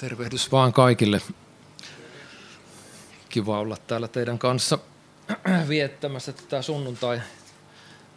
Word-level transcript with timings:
Tervehdys 0.00 0.52
vaan 0.52 0.72
kaikille. 0.72 1.20
Kiva 3.28 3.58
olla 3.58 3.76
täällä 3.76 4.08
teidän 4.08 4.38
kanssa 4.38 4.78
viettämässä 5.68 6.32
tätä 6.32 6.62
sunnuntai 6.62 7.20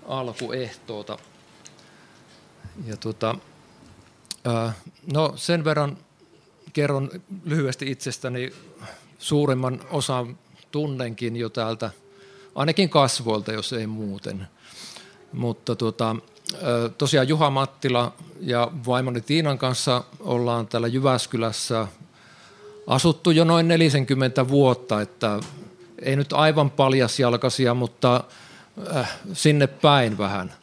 alkuehtoota. 0.07 1.17
Ja 2.85 2.97
tuota, 2.97 3.35
no 5.13 5.33
sen 5.35 5.63
verran 5.63 5.97
kerron 6.73 7.09
lyhyesti 7.43 7.91
itsestäni 7.91 8.53
suurimman 9.19 9.81
osan 9.91 10.37
tunnenkin 10.71 11.35
jo 11.35 11.49
täältä, 11.49 11.89
ainakin 12.55 12.89
kasvoilta, 12.89 13.53
jos 13.53 13.73
ei 13.73 13.87
muuten. 13.87 14.47
Mutta 15.33 15.75
tuota, 15.75 16.15
tosiaan 16.97 17.27
Juha 17.27 17.49
Mattila 17.49 18.13
ja 18.39 18.71
vaimoni 18.87 19.21
Tiinan 19.21 19.57
kanssa 19.57 20.03
ollaan 20.19 20.67
täällä 20.67 20.87
Jyväskylässä 20.87 21.87
asuttu 22.87 23.31
jo 23.31 23.43
noin 23.43 23.67
40 23.67 24.47
vuotta, 24.47 25.01
että 25.01 25.39
ei 26.01 26.15
nyt 26.15 26.33
aivan 26.33 26.71
paljasjalkaisia, 26.71 27.73
mutta 27.73 28.23
sinne 29.33 29.67
päin 29.67 30.17
vähän 30.17 30.53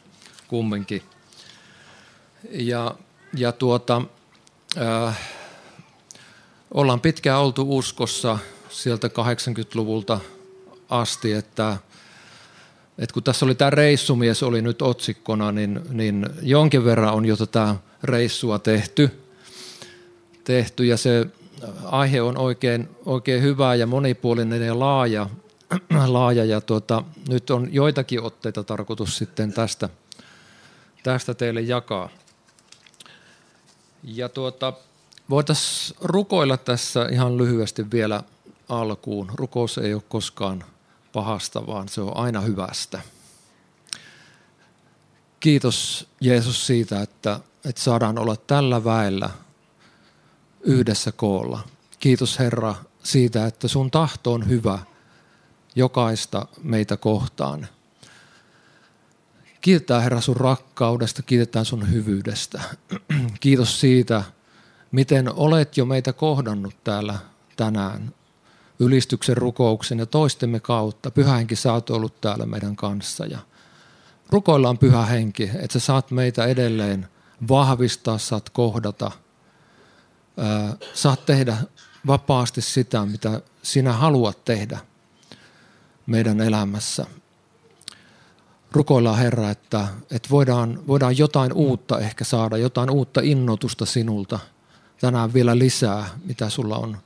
kumminkin. 0.47 1.01
Ja, 2.51 2.95
ja 3.35 3.51
tuota, 3.51 4.01
äh, 4.81 5.19
ollaan 6.73 7.01
pitkään 7.01 7.39
oltu 7.39 7.77
uskossa 7.77 8.37
sieltä 8.69 9.07
80-luvulta 9.07 10.19
asti, 10.89 11.33
että– 11.33 11.77
että 13.01 13.13
kun 13.13 13.23
tässä 13.23 13.45
oli 13.45 13.55
tämä 13.55 13.69
reissumies 13.69 14.43
oli 14.43 14.61
nyt 14.61 14.81
otsikkona, 14.81 15.51
niin, 15.51 15.81
niin 15.89 16.29
jonkin 16.41 16.85
verran 16.85 17.13
on 17.13 17.25
jo 17.25 17.37
tätä 17.37 17.75
reissua 18.03 18.59
tehty, 18.59 19.09
tehty 20.43 20.85
ja 20.85 20.97
se 20.97 21.25
aihe 21.85 22.21
on 22.21 22.37
oikein, 22.37 22.89
oikein 23.05 23.41
hyvä 23.41 23.75
ja 23.75 23.87
monipuolinen 23.87 24.61
ja 24.61 24.79
laaja, 24.79 25.29
laaja 26.07 26.45
ja 26.45 26.61
tuota, 26.61 27.03
nyt 27.29 27.49
on 27.49 27.73
joitakin 27.73 28.21
otteita 28.21 28.63
tarkoitus 28.63 29.17
sitten 29.17 29.53
tästä, 29.53 29.89
tästä 31.03 31.33
teille 31.33 31.61
jakaa. 31.61 32.09
Ja 34.03 34.29
tuota, 34.29 34.73
voitaisiin 35.29 35.97
rukoilla 36.01 36.57
tässä 36.57 37.07
ihan 37.11 37.37
lyhyesti 37.37 37.91
vielä 37.91 38.23
alkuun. 38.69 39.31
Rukous 39.35 39.77
ei 39.77 39.93
ole 39.93 40.03
koskaan 40.09 40.63
pahasta, 41.13 41.67
vaan 41.67 41.89
se 41.89 42.01
on 42.01 42.17
aina 42.17 42.41
hyvästä. 42.41 43.01
Kiitos 45.39 46.07
Jeesus 46.21 46.67
siitä, 46.67 47.01
että, 47.01 47.39
että 47.65 47.81
saadaan 47.81 48.19
olla 48.19 48.35
tällä 48.35 48.83
väellä 48.83 49.29
yhdessä 50.61 51.11
koolla. 51.11 51.59
Kiitos 51.99 52.39
Herra 52.39 52.75
siitä, 53.03 53.45
että 53.45 53.67
sun 53.67 53.91
tahto 53.91 54.33
on 54.33 54.47
hyvä 54.47 54.79
jokaista 55.75 56.45
meitä 56.63 56.97
kohtaan. 56.97 57.67
Kiitetään 59.61 60.03
Herra 60.03 60.21
sun 60.21 60.37
rakkaudesta, 60.37 61.21
kiitetään 61.21 61.65
sun 61.65 61.91
hyvyydestä. 61.91 62.61
Kiitos 63.39 63.79
siitä, 63.79 64.23
miten 64.91 65.33
olet 65.33 65.77
jo 65.77 65.85
meitä 65.85 66.13
kohdannut 66.13 66.83
täällä 66.83 67.19
tänään 67.57 68.13
ylistyksen, 68.81 69.37
rukouksen 69.37 69.99
ja 69.99 70.05
toistemme 70.05 70.59
kautta. 70.59 71.11
Pyhä 71.11 71.35
henki, 71.35 71.55
sä 71.55 71.73
oot 71.73 71.89
ollut 71.89 72.21
täällä 72.21 72.45
meidän 72.45 72.75
kanssa 72.75 73.25
ja 73.25 73.39
rukoillaan 74.29 74.77
pyhä 74.77 75.05
henki, 75.05 75.43
että 75.43 75.79
sä 75.79 75.85
saat 75.85 76.11
meitä 76.11 76.45
edelleen 76.45 77.07
vahvistaa, 77.49 78.17
saat 78.17 78.49
kohdata, 78.49 79.11
saat 80.93 81.25
tehdä 81.25 81.57
vapaasti 82.07 82.61
sitä, 82.61 83.05
mitä 83.05 83.41
sinä 83.63 83.93
haluat 83.93 84.45
tehdä 84.45 84.79
meidän 86.05 86.41
elämässä. 86.41 87.05
Rukoillaan 88.71 89.17
Herra, 89.17 89.49
että, 89.49 89.87
että 90.11 90.29
voidaan, 90.29 90.87
voidaan 90.87 91.17
jotain 91.17 91.53
uutta 91.53 91.99
ehkä 91.99 92.23
saada, 92.23 92.57
jotain 92.57 92.89
uutta 92.89 93.21
innotusta 93.23 93.85
sinulta 93.85 94.39
tänään 95.01 95.33
vielä 95.33 95.57
lisää, 95.57 96.09
mitä 96.25 96.49
sulla 96.49 96.77
on, 96.77 96.97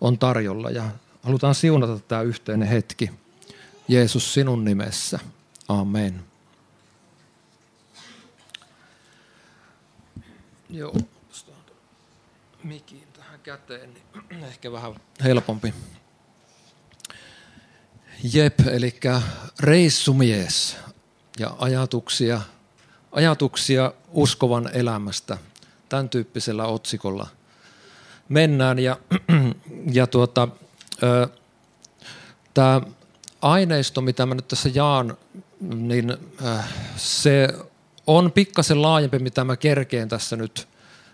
on 0.00 0.18
tarjolla. 0.18 0.70
Ja 0.70 0.84
Halutaan 1.22 1.54
siunata 1.54 1.98
tämä 1.98 2.22
yhteinen 2.22 2.68
hetki. 2.68 3.10
Jeesus 3.88 4.34
sinun 4.34 4.64
nimessä. 4.64 5.18
Amen. 5.68 6.24
Joo, 10.70 10.96
mikin 12.64 13.02
tähän 13.12 13.40
käteen, 13.40 13.94
niin 13.94 14.44
ehkä 14.50 14.72
vähän 14.72 14.94
helpompi. 15.24 15.74
Jep, 18.32 18.60
eli 18.60 19.00
reissumies 19.60 20.76
ja 21.38 21.56
ajatuksia, 21.58 22.40
ajatuksia 23.12 23.92
uskovan 24.10 24.70
elämästä. 24.72 25.38
Tämän 25.88 26.08
tyyppisellä 26.08 26.66
otsikolla 26.66 27.26
mennään. 28.28 28.78
Ja, 28.78 28.98
ja 29.92 30.06
tuota, 30.06 30.48
Tämä 32.54 32.80
aineisto, 33.42 34.00
mitä 34.00 34.26
mä 34.26 34.34
nyt 34.34 34.48
tässä 34.48 34.70
jaan, 34.74 35.16
niin 35.60 36.16
se 36.96 37.48
on 38.06 38.32
pikkasen 38.32 38.82
laajempi, 38.82 39.18
mitä 39.18 39.44
mä 39.44 39.56
kerkeen 39.56 40.08
tässä 40.08 40.36
nyt 40.36 40.68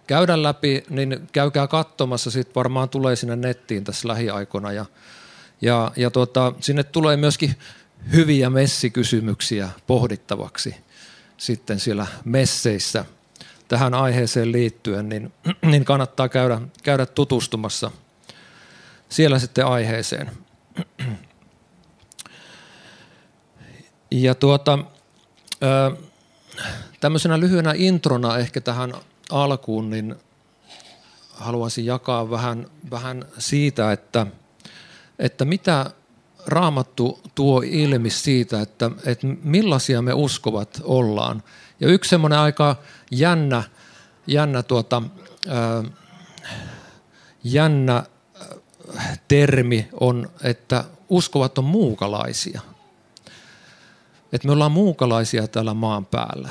käydä 0.07 0.43
läpi, 0.43 0.85
niin 0.91 1.29
käykää 1.33 1.67
katsomassa, 1.67 2.31
sitten 2.31 2.55
varmaan 2.55 2.89
tulee 2.89 3.17
sinne 3.17 3.37
nettiin 3.37 3.85
tässä 3.85 4.09
lähiaikoina. 4.09 4.73
Ja, 4.73 4.87
ja, 5.61 5.93
ja 5.97 6.11
tuota, 6.11 6.53
sinne 6.61 6.85
tulee 6.85 7.17
myöskin 7.17 7.55
hyviä 8.13 8.51
messikysymyksiä 8.51 9.71
pohdittavaksi 9.87 10.77
sitten 11.37 11.81
siellä 11.81 12.07
messeissä. 12.25 13.05
Tähän 13.69 13.95
aiheeseen 13.95 14.53
liittyen, 14.53 15.09
niin, 15.09 15.33
niin 15.71 15.85
kannattaa 15.85 16.29
käydä, 16.29 16.61
käydä 16.83 17.07
tutustumassa– 17.07 17.91
siellä 19.09 19.39
sitten 19.39 19.67
aiheeseen. 19.67 20.31
Ja 24.11 24.35
tuota, 24.35 24.79
tämmöisenä 27.01 27.41
lyhyenä 27.41 27.73
introna 27.77 28.39
ehkä 28.39 28.61
tähän 28.61 28.95
alkuun, 29.31 29.91
niin 29.91 30.17
haluaisin 31.31 31.87
jakaa 31.87 32.31
vähän, 32.31 32.67
vähän 32.91 33.25
siitä, 33.39 33.93
että, 33.93 34.27
että 35.19 35.45
mitä 35.45 35.91
raamattu 36.47 37.21
tuo 37.35 37.63
ilmi 37.67 38.11
siitä, 38.11 38.61
että, 38.61 38.91
että 39.07 39.27
millaisia 39.43 40.03
me 40.03 40.13
uskovat 40.13 40.81
ollaan. 40.85 41.43
Ja 41.81 41.89
yksi 41.89 42.09
semmoinen 42.09 42.39
aika 42.39 42.77
jännä, 43.11 43.63
jännä, 44.27 44.63
tuota, 44.63 45.03
jännä 47.45 48.05
termi 49.29 49.89
on, 50.01 50.31
että 50.43 50.85
uskovat 51.09 51.59
on 51.59 51.65
muukalaisia. 51.65 52.61
Että 54.33 54.49
me 54.49 54.53
ollaan 54.53 54.73
muukalaisia 54.73 55.49
täällä 55.49 55.75
maan 55.75 56.07
päällä. 56.07 56.49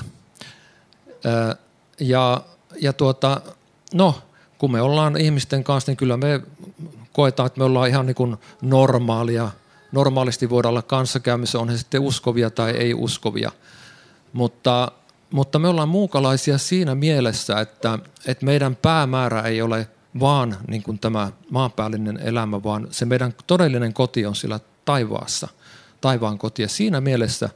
Ja, 1.99 2.41
ja 2.81 2.93
tuota, 2.93 3.41
no, 3.93 4.21
kun 4.57 4.71
me 4.71 4.81
ollaan 4.81 5.17
ihmisten 5.17 5.63
kanssa, 5.63 5.91
niin 5.91 5.97
kyllä 5.97 6.17
me 6.17 6.41
koetaan, 7.13 7.47
että 7.47 7.59
me 7.59 7.63
ollaan 7.63 7.89
ihan 7.89 8.05
niin 8.05 8.15
kuin 8.15 8.37
normaalia. 8.61 9.49
Normaalisti 9.91 10.49
voidaan 10.49 10.69
olla 10.69 10.81
kanssakäymissä, 10.81 11.59
on 11.59 11.69
he 11.69 11.77
sitten 11.77 12.01
uskovia 12.01 12.49
tai 12.49 12.71
ei 12.71 12.93
uskovia. 12.93 13.51
Mutta, 14.33 14.91
mutta 15.31 15.59
me 15.59 15.67
ollaan 15.67 15.89
muukalaisia 15.89 16.57
siinä 16.57 16.95
mielessä, 16.95 17.59
että, 17.59 17.99
että 18.25 18.45
meidän 18.45 18.75
päämäärä 18.75 19.41
ei 19.41 19.61
ole 19.61 19.87
vaan 20.19 20.57
niin 20.67 20.83
kuin 20.83 20.99
tämä 20.99 21.31
maanpäällinen 21.49 22.17
elämä, 22.17 22.63
vaan 22.63 22.87
se 22.91 23.05
meidän 23.05 23.33
todellinen 23.47 23.93
koti 23.93 24.25
on 24.25 24.35
sillä 24.35 24.59
taivaassa, 24.85 25.47
taivaan 26.01 26.37
koti. 26.37 26.61
Ja 26.61 26.67
siinä 26.67 27.01
mielessä 27.01 27.49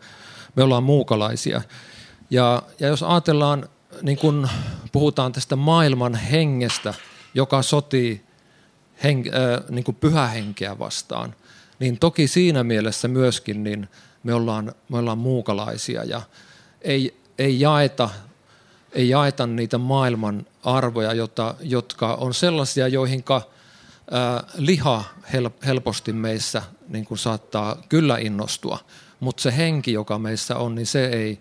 me 0.55 0.63
ollaan 0.63 0.83
muukalaisia. 0.83 1.61
Ja, 2.29 2.63
ja 2.79 2.87
jos 2.87 3.03
ajatellaan, 3.03 3.69
niin 4.01 4.17
kuin 4.17 4.49
puhutaan 4.91 5.31
tästä 5.31 5.55
maailman 5.55 6.15
hengestä, 6.15 6.93
joka 7.33 7.61
sotii 7.61 8.21
hen, 9.03 9.17
äh, 9.17 9.63
niin 9.69 9.83
kuin 9.83 9.95
pyhähenkeä 9.95 10.79
vastaan, 10.79 11.35
niin 11.79 11.99
toki 11.99 12.27
siinä 12.27 12.63
mielessä 12.63 13.07
myöskin 13.07 13.63
niin 13.63 13.89
me, 14.23 14.33
ollaan, 14.33 14.73
me 14.89 14.97
ollaan 14.97 15.17
muukalaisia 15.17 16.03
ja 16.03 16.21
ei, 16.81 17.21
ei 17.37 17.59
jaeta 17.59 18.09
ei 18.97 19.09
jaeta 19.09 19.47
niitä 19.47 19.77
maailman 19.77 20.45
arvoja, 20.63 21.13
jota, 21.13 21.55
jotka 21.59 22.13
on 22.13 22.33
sellaisia, 22.33 22.87
joihin 22.87 23.23
liha 24.57 25.03
helposti 25.65 26.13
meissä 26.13 26.61
niin 26.87 27.05
kuin 27.05 27.17
saattaa 27.17 27.83
kyllä 27.89 28.17
innostua, 28.17 28.79
mutta 29.19 29.41
se 29.41 29.57
henki, 29.57 29.93
joka 29.93 30.19
meissä 30.19 30.57
on, 30.57 30.75
niin 30.75 30.85
se 30.85 31.05
ei 31.05 31.39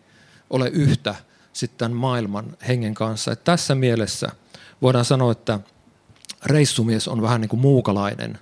ole 0.50 0.68
yhtä 0.68 1.14
sitten 1.52 1.92
maailman 1.92 2.56
hengen 2.68 2.94
kanssa. 2.94 3.32
Et 3.32 3.44
tässä 3.44 3.74
mielessä 3.74 4.28
voidaan 4.82 5.04
sanoa, 5.04 5.32
että 5.32 5.60
reissumies 6.44 7.08
on 7.08 7.22
vähän 7.22 7.40
niin 7.40 7.48
kuin 7.48 7.60
muukalainen 7.60 8.38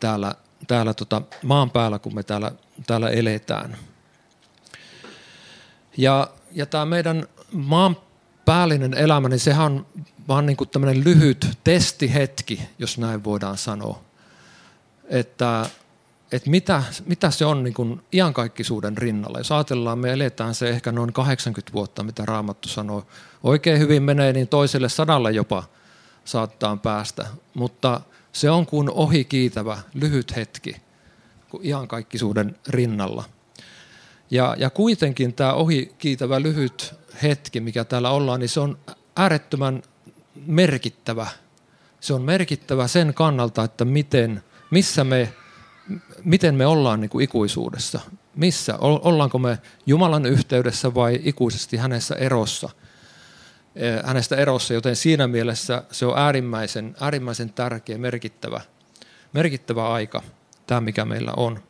täällä, 0.00 0.34
täällä 0.66 0.94
tota 0.94 1.22
maan 1.42 1.70
päällä, 1.70 1.98
kun 1.98 2.14
me 2.14 2.22
täällä, 2.22 2.52
täällä 2.86 3.10
eletään. 3.10 3.76
Ja, 5.96 6.30
ja 6.52 6.66
tämä 6.66 6.84
meidän 6.84 7.26
maan 7.52 7.96
päällinen 8.44 8.94
elämä, 8.94 9.28
niin 9.28 9.40
sehän 9.40 9.72
on 9.72 9.86
vaan 10.28 10.46
niin 10.46 10.56
tämmöinen 10.72 11.04
lyhyt 11.04 11.46
testihetki, 11.64 12.60
jos 12.78 12.98
näin 12.98 13.24
voidaan 13.24 13.58
sanoa. 13.58 14.00
Että, 15.08 15.66
että 16.32 16.50
mitä, 16.50 16.82
mitä 17.06 17.30
se 17.30 17.44
on 17.44 17.64
niin 17.64 18.02
iankaikkisuuden 18.12 18.98
rinnalla. 18.98 19.38
Jos 19.38 19.52
ajatellaan, 19.52 19.98
me 19.98 20.12
eletään 20.12 20.54
se 20.54 20.68
ehkä 20.68 20.92
noin 20.92 21.12
80 21.12 21.72
vuotta, 21.72 22.02
mitä 22.02 22.24
Raamattu 22.26 22.68
sanoo. 22.68 23.06
Oikein 23.42 23.78
hyvin 23.78 24.02
menee, 24.02 24.32
niin 24.32 24.48
toiselle 24.48 24.88
sadalle 24.88 25.32
jopa 25.32 25.64
saattaa 26.24 26.76
päästä. 26.76 27.26
Mutta 27.54 28.00
se 28.32 28.50
on 28.50 28.66
kuin 28.66 28.90
ohikiitävä 28.90 29.78
lyhyt 29.94 30.36
hetki 30.36 30.76
iankaikkisuuden 31.62 32.56
rinnalla. 32.68 33.24
Ja, 34.30 34.56
ja 34.58 34.70
kuitenkin 34.70 35.34
tämä 35.34 35.52
ohikiitävä 35.52 36.42
lyhyt 36.42 36.94
hetki, 37.22 37.60
mikä 37.60 37.84
täällä 37.84 38.10
ollaan, 38.10 38.40
niin 38.40 38.48
se 38.48 38.60
on 38.60 38.78
äärettömän 39.16 39.82
merkittävä. 40.46 41.26
Se 42.00 42.14
on 42.14 42.22
merkittävä 42.22 42.88
sen 42.88 43.14
kannalta, 43.14 43.64
että 43.64 43.84
miten, 43.84 44.42
missä 44.70 45.04
me, 45.04 45.32
miten 46.24 46.54
me 46.54 46.66
ollaan 46.66 47.00
niin 47.00 47.08
kuin 47.10 47.24
ikuisuudessa. 47.24 48.00
Missä? 48.36 48.76
Ollaanko 48.78 49.38
me 49.38 49.58
Jumalan 49.86 50.26
yhteydessä 50.26 50.94
vai 50.94 51.20
ikuisesti 51.24 51.76
hänessä 51.76 52.14
erossa? 52.14 52.68
Eh, 53.76 54.00
hänestä 54.04 54.36
erossa, 54.36 54.74
joten 54.74 54.96
siinä 54.96 55.26
mielessä 55.26 55.82
se 55.90 56.06
on 56.06 56.18
äärimmäisen, 56.18 56.96
äärimmäisen 57.00 57.52
tärkeä, 57.52 57.98
merkittävä, 57.98 58.60
merkittävä 59.32 59.92
aika, 59.92 60.22
tämä 60.66 60.80
mikä 60.80 61.04
meillä 61.04 61.32
on. 61.36 61.62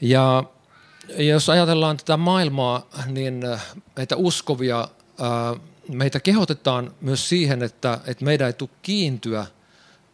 Ja 0.00 0.44
jos 1.16 1.48
ajatellaan 1.48 1.96
tätä 1.96 2.16
maailmaa, 2.16 2.86
niin 3.06 3.46
äh, 3.46 3.66
meitä 3.96 4.16
uskovia, 4.16 4.80
äh, 4.80 5.60
meitä 5.88 6.20
kehotetaan 6.20 6.94
myös 7.00 7.28
siihen, 7.28 7.62
että, 7.62 8.00
että 8.06 8.24
meidän 8.24 8.46
ei 8.46 8.52
tule 8.52 8.70
kiintyä 8.82 9.46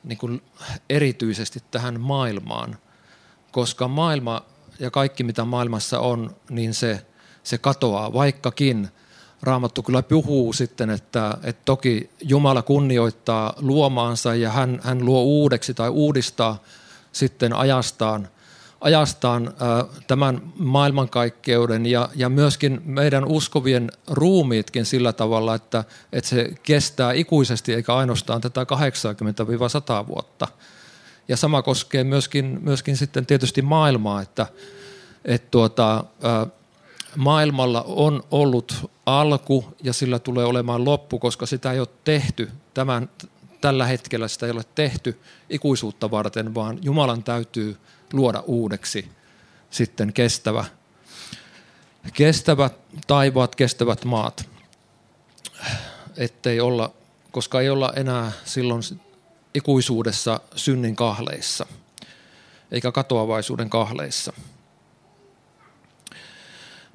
niin 0.05 0.19
kuin 0.19 0.43
erityisesti 0.91 1.63
tähän 1.71 2.01
maailmaan, 2.01 2.79
koska 3.53 3.89
maailma 3.89 4.43
ja 4.79 4.91
kaikki 4.91 5.25
mitä 5.25 5.45
maailmassa 5.45 6.01
on, 6.01 6.37
niin 6.51 6.75
se, 6.75 7.07
se 7.43 7.59
katoaa, 7.59 8.13
vaikkakin 8.13 8.89
Raamattu 9.43 9.83
kyllä 9.83 10.03
puhuu 10.03 10.53
sitten, 10.53 10.91
että, 10.91 11.39
että 11.43 11.63
toki 11.65 12.11
Jumala 12.23 12.63
kunnioittaa 12.63 13.55
luomaansa 13.57 14.35
ja 14.35 14.51
hän, 14.51 14.81
hän 14.83 15.05
luo 15.05 15.23
uudeksi 15.23 15.75
tai 15.75 15.89
uudistaa 15.89 16.63
sitten 17.13 17.53
ajastaan 17.53 18.29
ajastaan 18.85 19.55
tämän 20.07 20.43
maailmankaikkeuden 20.59 21.87
ja, 21.87 22.09
ja 22.15 22.29
myöskin 22.29 22.81
meidän 22.85 23.25
uskovien 23.25 23.93
ruumiitkin 24.11 24.85
sillä 24.85 25.13
tavalla, 25.13 25.55
että, 25.55 25.85
että 26.13 26.31
se 26.31 26.51
kestää 26.63 27.13
ikuisesti 27.13 27.75
eikä 27.75 27.95
ainoastaan 27.95 28.41
tätä 28.41 28.67
80-100 30.05 30.07
vuotta. 30.07 30.49
Ja 31.29 31.37
sama 31.37 31.63
koskee 31.63 32.05
myöskin, 32.05 32.59
myöskin 32.63 32.97
sitten 32.97 33.27
tietysti 33.27 33.63
maailmaa, 33.63 34.23
että, 34.23 34.47
että 35.25 35.49
tuota, 35.51 36.05
maailmalla 37.17 37.85
on 37.87 38.23
ollut 38.31 38.91
alku 39.07 39.65
ja 39.83 39.93
sillä 39.93 40.19
tulee 40.19 40.45
olemaan 40.45 40.85
loppu, 40.85 41.19
koska 41.19 41.47
sitä 41.47 41.73
ei 41.73 41.81
ole 41.81 41.89
tehty 42.05 42.51
tämän, 42.75 43.11
tällä 43.61 43.87
hetkellä 43.87 44.29
sitä 44.29 44.47
ei 44.47 44.53
ole 44.53 44.65
tehty 44.75 45.21
ikuisuutta 45.51 46.11
varten, 46.11 46.55
vaan 46.55 46.79
Jumalan 46.83 47.23
täytyy 47.23 47.77
luoda 48.15 48.41
uudeksi 48.47 49.11
sitten 49.71 50.13
kestävä, 50.13 50.65
kestävät 52.13 52.75
taivaat, 53.07 53.57
kestävät 53.57 54.05
maat. 54.05 54.49
Ettei 56.17 56.61
olla, 56.61 56.93
koska 57.31 57.61
ei 57.61 57.71
olla 57.71 57.93
enää 57.97 58.33
silloin 58.45 58.83
ikuisuudessa 59.55 60.41
synnin 60.57 60.97
kahleissa, 60.97 61.67
eikä 62.71 62.93
katoavaisuuden 62.93 63.71
kahleissa. 63.71 64.33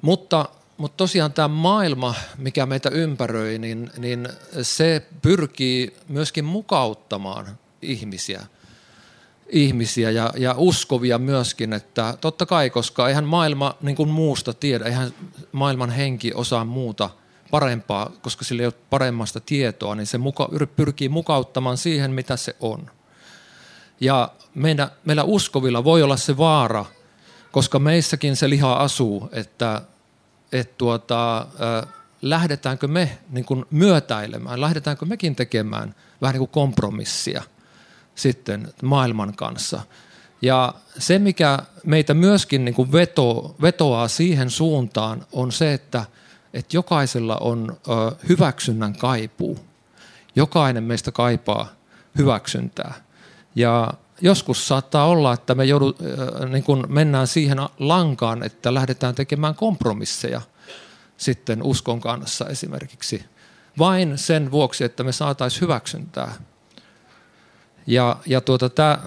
Mutta, 0.02 0.48
mutta 0.76 0.96
tosiaan 0.96 1.32
tämä 1.32 1.48
maailma, 1.48 2.14
mikä 2.38 2.66
meitä 2.66 2.88
ympäröi, 2.88 3.58
niin, 3.58 3.90
niin 3.98 4.28
se 4.62 5.06
pyrkii 5.22 5.96
myöskin 6.08 6.44
mukauttamaan 6.44 7.58
ihmisiä– 7.82 8.46
ihmisiä 9.52 10.10
ja, 10.10 10.32
ja 10.36 10.54
uskovia 10.56 11.18
myöskin, 11.18 11.72
että 11.72 12.14
totta 12.20 12.46
kai, 12.46 12.70
koska 12.70 13.08
eihän 13.08 13.24
maailma 13.24 13.74
niin 13.80 13.96
kuin 13.96 14.08
muusta 14.08 14.54
tiedä, 14.54 14.84
eihän 14.84 15.14
maailman 15.52 15.90
henki 15.90 16.32
osaa 16.34 16.64
muuta 16.64 17.10
parempaa, 17.50 18.12
koska 18.22 18.44
sillä 18.44 18.62
ei 18.62 18.66
ole 18.66 18.74
paremmasta 18.90 19.40
tietoa, 19.40 19.94
niin 19.94 20.06
se 20.06 20.18
muka, 20.18 20.48
pyrkii 20.76 21.08
mukauttamaan 21.08 21.76
siihen, 21.76 22.10
mitä 22.10 22.36
se 22.36 22.56
on. 22.60 22.90
Ja 24.00 24.30
meillä, 24.54 24.90
meillä 25.04 25.24
uskovilla 25.24 25.84
voi 25.84 26.02
olla 26.02 26.16
se 26.16 26.36
vaara, 26.36 26.84
koska 27.52 27.78
meissäkin 27.78 28.36
se 28.36 28.50
liha 28.50 28.72
asuu, 28.72 29.28
että, 29.32 29.82
että 30.52 30.74
tuota, 30.78 31.38
äh, 31.38 31.92
lähdetäänkö 32.22 32.88
me 32.88 33.18
niin 33.30 33.44
kuin 33.44 33.64
myötäilemään, 33.70 34.60
lähdetäänkö 34.60 35.06
mekin 35.06 35.36
tekemään 35.36 35.94
vähän 36.20 36.32
niin 36.32 36.38
kuin 36.40 36.50
kompromissia– 36.50 37.42
sitten 38.14 38.68
maailman 38.82 39.36
kanssa. 39.36 39.80
Ja 40.42 40.74
se, 40.98 41.18
mikä 41.18 41.58
meitä 41.86 42.14
myöskin 42.14 42.64
niin 42.64 42.74
kuin 42.74 42.92
veto, 42.92 43.54
vetoaa 43.62 44.08
siihen 44.08 44.50
suuntaan, 44.50 45.26
on 45.32 45.52
se, 45.52 45.72
että, 45.74 46.04
että 46.54 46.76
jokaisella 46.76 47.36
on 47.36 47.76
ö, 47.88 48.16
hyväksynnän 48.28 48.92
kaipuu. 48.96 49.58
Jokainen 50.36 50.84
meistä 50.84 51.12
kaipaa 51.12 51.68
hyväksyntää. 52.18 52.94
Ja 53.54 53.94
joskus 54.20 54.68
saattaa 54.68 55.06
olla, 55.06 55.32
että 55.32 55.54
me 55.54 55.64
joudu, 55.64 55.96
niin 56.48 56.64
kuin 56.64 56.84
mennään 56.88 57.26
siihen 57.26 57.58
lankaan, 57.78 58.42
että 58.42 58.74
lähdetään 58.74 59.14
tekemään 59.14 59.54
kompromisseja 59.54 60.40
sitten 61.16 61.62
uskon 61.62 62.00
kanssa 62.00 62.46
esimerkiksi. 62.46 63.24
Vain 63.78 64.18
sen 64.18 64.50
vuoksi, 64.50 64.84
että 64.84 65.04
me 65.04 65.12
saataisiin 65.12 65.60
hyväksyntää. 65.60 66.32
Ja, 67.86 68.16
ja 68.26 68.40
tuota, 68.40 68.68
tä, 68.68 68.98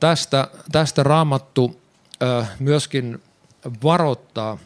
tästä, 0.00 0.48
tästä 0.72 1.02
raamattu 1.02 1.80
ö, 2.22 2.44
myöskin 2.58 3.22
varoittaa 3.82 4.58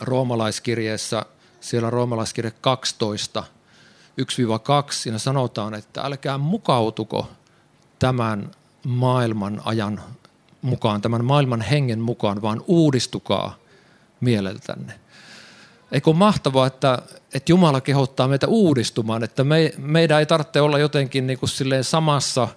roomalaiskirjeessä, 0.00 1.26
siellä 1.60 1.90
roomalaiskirje 1.90 2.50
12, 2.60 3.44
1-2, 4.20 4.24
siinä 4.90 5.18
sanotaan, 5.18 5.74
että 5.74 6.02
älkää 6.02 6.38
mukautuko 6.38 7.30
tämän 7.98 8.50
maailman 8.84 9.62
ajan 9.64 10.00
mukaan, 10.62 11.00
tämän 11.00 11.24
maailman 11.24 11.60
hengen 11.60 12.00
mukaan, 12.00 12.42
vaan 12.42 12.62
uudistukaa 12.66 13.56
mieleltänne. 14.20 15.00
Eikö 15.92 16.10
ole 16.10 16.16
mahtavaa, 16.16 16.66
että, 16.66 16.98
että 17.34 17.52
Jumala 17.52 17.80
kehottaa 17.80 18.28
meitä 18.28 18.46
uudistumaan, 18.46 19.24
että 19.24 19.44
me, 19.44 19.72
meidän 19.78 20.18
ei 20.18 20.26
tarvitse 20.26 20.60
olla 20.60 20.78
jotenkin 20.78 21.26
niin 21.26 21.38
kuin 21.38 21.50
silleen 21.50 21.84
samassa 21.84 22.48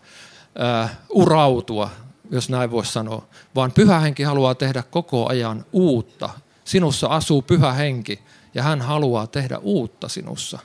ää, 0.59 0.95
urautua, 1.09 1.89
jos 2.31 2.49
näin 2.49 2.71
voisi 2.71 2.91
sanoa, 2.91 3.23
vaan 3.55 3.71
pyhä 3.71 3.99
henki 3.99 4.23
haluaa 4.23 4.55
tehdä 4.55 4.83
koko 4.83 5.29
ajan 5.29 5.65
uutta. 5.73 6.29
Sinussa 6.65 7.07
asuu 7.07 7.41
pyhä 7.41 7.71
henki 7.71 8.19
ja 8.53 8.63
hän 8.63 8.81
haluaa 8.81 9.27
tehdä 9.27 9.57
uutta 9.57 10.07
sinussa. 10.07 10.59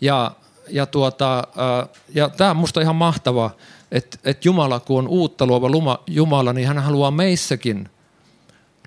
Ja, 0.00 0.30
ja, 0.70 0.86
tuota, 0.86 1.44
ja 2.14 2.28
tämä 2.28 2.50
on 2.50 2.56
minusta 2.56 2.80
ihan 2.80 2.96
mahtavaa, 2.96 3.50
että, 3.92 4.18
että 4.24 4.48
Jumala, 4.48 4.80
kun 4.80 4.98
on 4.98 5.08
uutta 5.08 5.46
luova 5.46 6.02
Jumala, 6.06 6.52
niin 6.52 6.68
hän 6.68 6.78
haluaa 6.78 7.10
meissäkin 7.10 7.88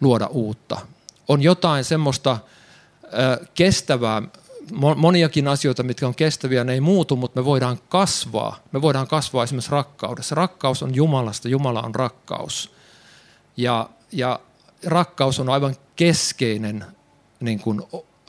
luoda 0.01 0.27
uutta 0.27 0.77
on 1.27 1.41
jotain 1.41 1.83
semmoista 1.83 2.37
kestävää, 3.53 4.21
moniakin 4.95 5.47
asioita, 5.47 5.83
mitkä 5.83 6.07
on 6.07 6.15
kestäviä, 6.15 6.63
ne 6.63 6.73
ei 6.73 6.81
muutu, 6.81 7.15
mutta 7.15 7.41
me 7.41 7.45
voidaan 7.45 7.79
kasvaa. 7.89 8.59
Me 8.71 8.81
voidaan 8.81 9.07
kasvaa 9.07 9.43
esimerkiksi 9.43 9.71
rakkaudessa. 9.71 10.35
Rakkaus 10.35 10.83
on 10.83 10.95
Jumalasta, 10.95 11.49
Jumala 11.49 11.81
on 11.81 11.95
rakkaus. 11.95 12.73
Ja, 13.57 13.89
ja 14.11 14.39
rakkaus 14.85 15.39
on 15.39 15.49
aivan 15.49 15.75
keskeinen, 15.95 16.85
niin 17.39 17.59
kuin, 17.59 17.81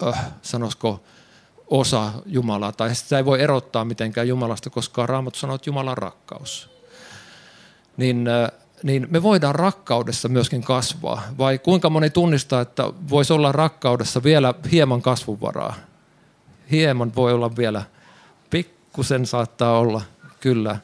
äh, 0.07 0.27
sanoisiko, 0.43 1.01
osa 1.67 2.13
Jumalaa, 2.27 2.73
tai 2.73 2.95
sitä 2.95 3.19
ei 3.19 3.25
voi 3.25 3.41
erottaa 3.41 3.85
mitenkään 3.85 4.29
Jumalasta, 4.29 4.71
koska 4.71 5.07
Raamattu 5.07 5.39
sanoo, 5.39 5.57
että 5.57 5.71
Jumala 5.71 5.91
on 5.91 5.99
rakkaus. 5.99 6.71
Niin 7.97 8.29
äh, 8.29 8.62
niin 8.83 9.07
me 9.11 9.23
voidaan 9.23 9.55
rakkaudessa 9.55 10.29
myöskin 10.29 10.63
kasvaa. 10.63 11.23
Vai 11.39 11.59
kuinka 11.59 11.91
moni 11.91 12.11
tunnistaa, 12.11 12.61
että 12.61 12.85
voisi 13.11 13.33
olla 13.33 13.53
rakkaudessa 13.53 14.23
vielä 14.23 14.55
hieman 14.73 15.03
kasvuvaraa? 15.03 15.75
Hieman 16.71 17.13
voi 17.17 17.33
olla 17.33 17.57
vielä 17.57 17.83
pikkusen 18.51 19.27
saattaa 19.27 19.79
olla, 19.79 20.03
kyllä. 20.41 20.77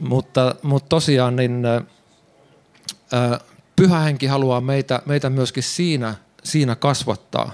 Mutta, 0.00 0.54
mutta 0.62 0.88
tosiaan 0.88 1.36
niin, 1.36 1.66
ää, 1.66 3.40
pyhä 3.76 3.98
henki 3.98 4.26
haluaa 4.26 4.60
meitä, 4.60 5.02
meitä 5.06 5.30
myöskin 5.30 5.62
siinä, 5.62 6.14
siinä 6.44 6.76
kasvattaa 6.76 7.52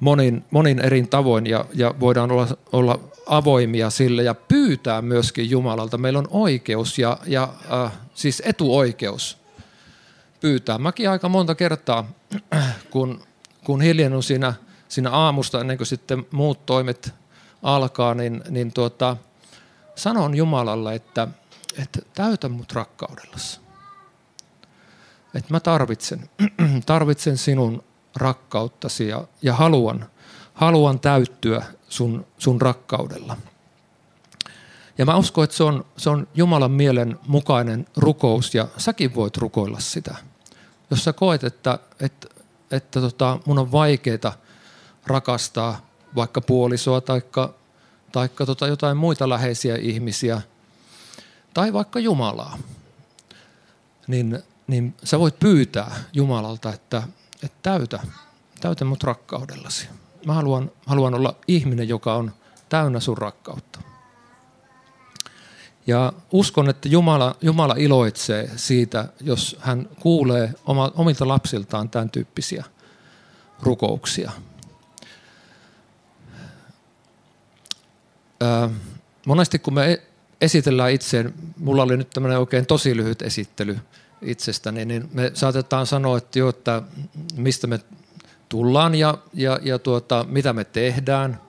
monin, 0.00 0.44
monin 0.50 0.78
eri 0.78 1.02
tavoin 1.02 1.46
ja, 1.46 1.64
ja 1.74 1.94
voidaan 2.00 2.30
olla, 2.30 2.48
olla 2.72 3.00
avoimia 3.26 3.90
sille 3.90 4.22
ja 4.22 4.34
pyytää 4.34 5.02
myöskin 5.02 5.50
Jumalalta. 5.50 5.98
Meillä 5.98 6.18
on 6.18 6.28
oikeus 6.30 6.98
ja, 6.98 7.18
ja 7.26 7.48
äh, 7.72 7.92
siis 8.14 8.42
etuoikeus 8.44 9.38
pyytää. 10.40 10.78
Mäkin 10.78 11.10
aika 11.10 11.28
monta 11.28 11.54
kertaa, 11.54 12.10
kun, 12.90 13.22
kun 13.64 13.80
hiljennun 13.80 14.22
siinä, 14.22 14.54
siinä 14.88 15.10
aamusta 15.10 15.60
ennen 15.60 15.76
kuin 15.76 15.86
sitten 15.86 16.26
muut 16.30 16.66
toimet 16.66 17.14
alkaa, 17.62 18.14
niin, 18.14 18.42
niin 18.48 18.72
tuota, 18.72 19.16
sanon 19.94 20.34
Jumalalle, 20.34 20.94
että, 20.94 21.28
että 21.78 22.00
täytä 22.14 22.48
mut 22.48 22.72
rakkaudellasi. 22.72 23.60
Että 25.34 25.54
mä 25.54 25.60
tarvitsen, 25.60 26.30
tarvitsen 26.86 27.38
sinun 27.38 27.84
rakkauttasi 28.16 29.08
ja, 29.08 29.24
ja 29.42 29.54
haluan, 29.54 30.06
haluan 30.54 31.00
täyttyä 31.00 31.64
sun, 31.88 32.26
sun 32.38 32.60
rakkaudella. 32.60 33.36
Ja 34.98 35.04
mä 35.06 35.16
uskon, 35.16 35.44
että 35.44 35.56
se 35.56 35.64
on, 35.64 35.84
se 35.96 36.10
on 36.10 36.28
Jumalan 36.34 36.70
mielen 36.70 37.18
mukainen 37.26 37.86
rukous 37.96 38.54
ja 38.54 38.68
säkin 38.76 39.14
voit 39.14 39.36
rukoilla 39.36 39.80
sitä. 39.80 40.14
Jos 40.90 41.04
sä 41.04 41.12
koet, 41.12 41.44
että, 41.44 41.78
että, 42.00 42.28
että 42.70 43.00
tota, 43.00 43.38
mun 43.46 43.58
on 43.58 43.72
vaikeaa 43.72 44.36
rakastaa 45.06 45.86
vaikka 46.14 46.40
puolisoa 46.40 47.00
tai 47.00 47.22
taikka 48.12 48.46
tota 48.46 48.66
jotain 48.66 48.96
muita 48.96 49.28
läheisiä 49.28 49.76
ihmisiä 49.76 50.42
tai 51.54 51.72
vaikka 51.72 51.98
Jumalaa, 51.98 52.58
niin, 54.06 54.42
niin 54.66 54.94
sä 55.04 55.18
voit 55.18 55.38
pyytää 55.38 55.96
Jumalalta, 56.12 56.72
että, 56.72 57.02
että 57.42 57.58
täytä, 57.62 58.00
täytä 58.60 58.84
mut 58.84 59.02
rakkaudellasi. 59.02 59.88
Mä 60.26 60.34
haluan, 60.34 60.70
haluan 60.86 61.14
olla 61.14 61.36
ihminen, 61.48 61.88
joka 61.88 62.14
on 62.14 62.32
täynnä 62.68 63.00
sun 63.00 63.18
rakkautta. 63.18 63.80
Ja 65.86 66.12
uskon, 66.32 66.70
että 66.70 66.88
Jumala, 66.88 67.36
Jumala 67.42 67.74
iloitsee 67.78 68.50
siitä, 68.56 69.08
jos 69.20 69.56
hän 69.60 69.88
kuulee 70.00 70.54
oma, 70.66 70.92
omilta 70.94 71.28
lapsiltaan 71.28 71.88
tämän 71.88 72.10
tyyppisiä 72.10 72.64
rukouksia. 73.62 74.32
Monesti 79.26 79.58
kun 79.58 79.74
me 79.74 79.92
e-, 79.92 80.02
esitellään 80.40 80.92
itseen, 80.92 81.34
mulla 81.58 81.82
oli 81.82 81.96
nyt 81.96 82.10
tämmöinen 82.10 82.38
oikein 82.38 82.66
tosi 82.66 82.96
lyhyt 82.96 83.22
esittely 83.22 83.78
itsestäni, 84.22 84.84
niin 84.84 85.08
me 85.12 85.30
saatetaan 85.34 85.86
sanoa, 85.86 86.18
että, 86.18 86.38
jo, 86.38 86.48
että 86.48 86.82
mistä 87.34 87.66
me 87.66 87.80
tullaan 88.48 88.94
ja, 88.94 89.18
ja, 89.34 89.58
ja 89.62 89.78
tuota, 89.78 90.24
mitä 90.28 90.52
me 90.52 90.64
tehdään. 90.64 91.40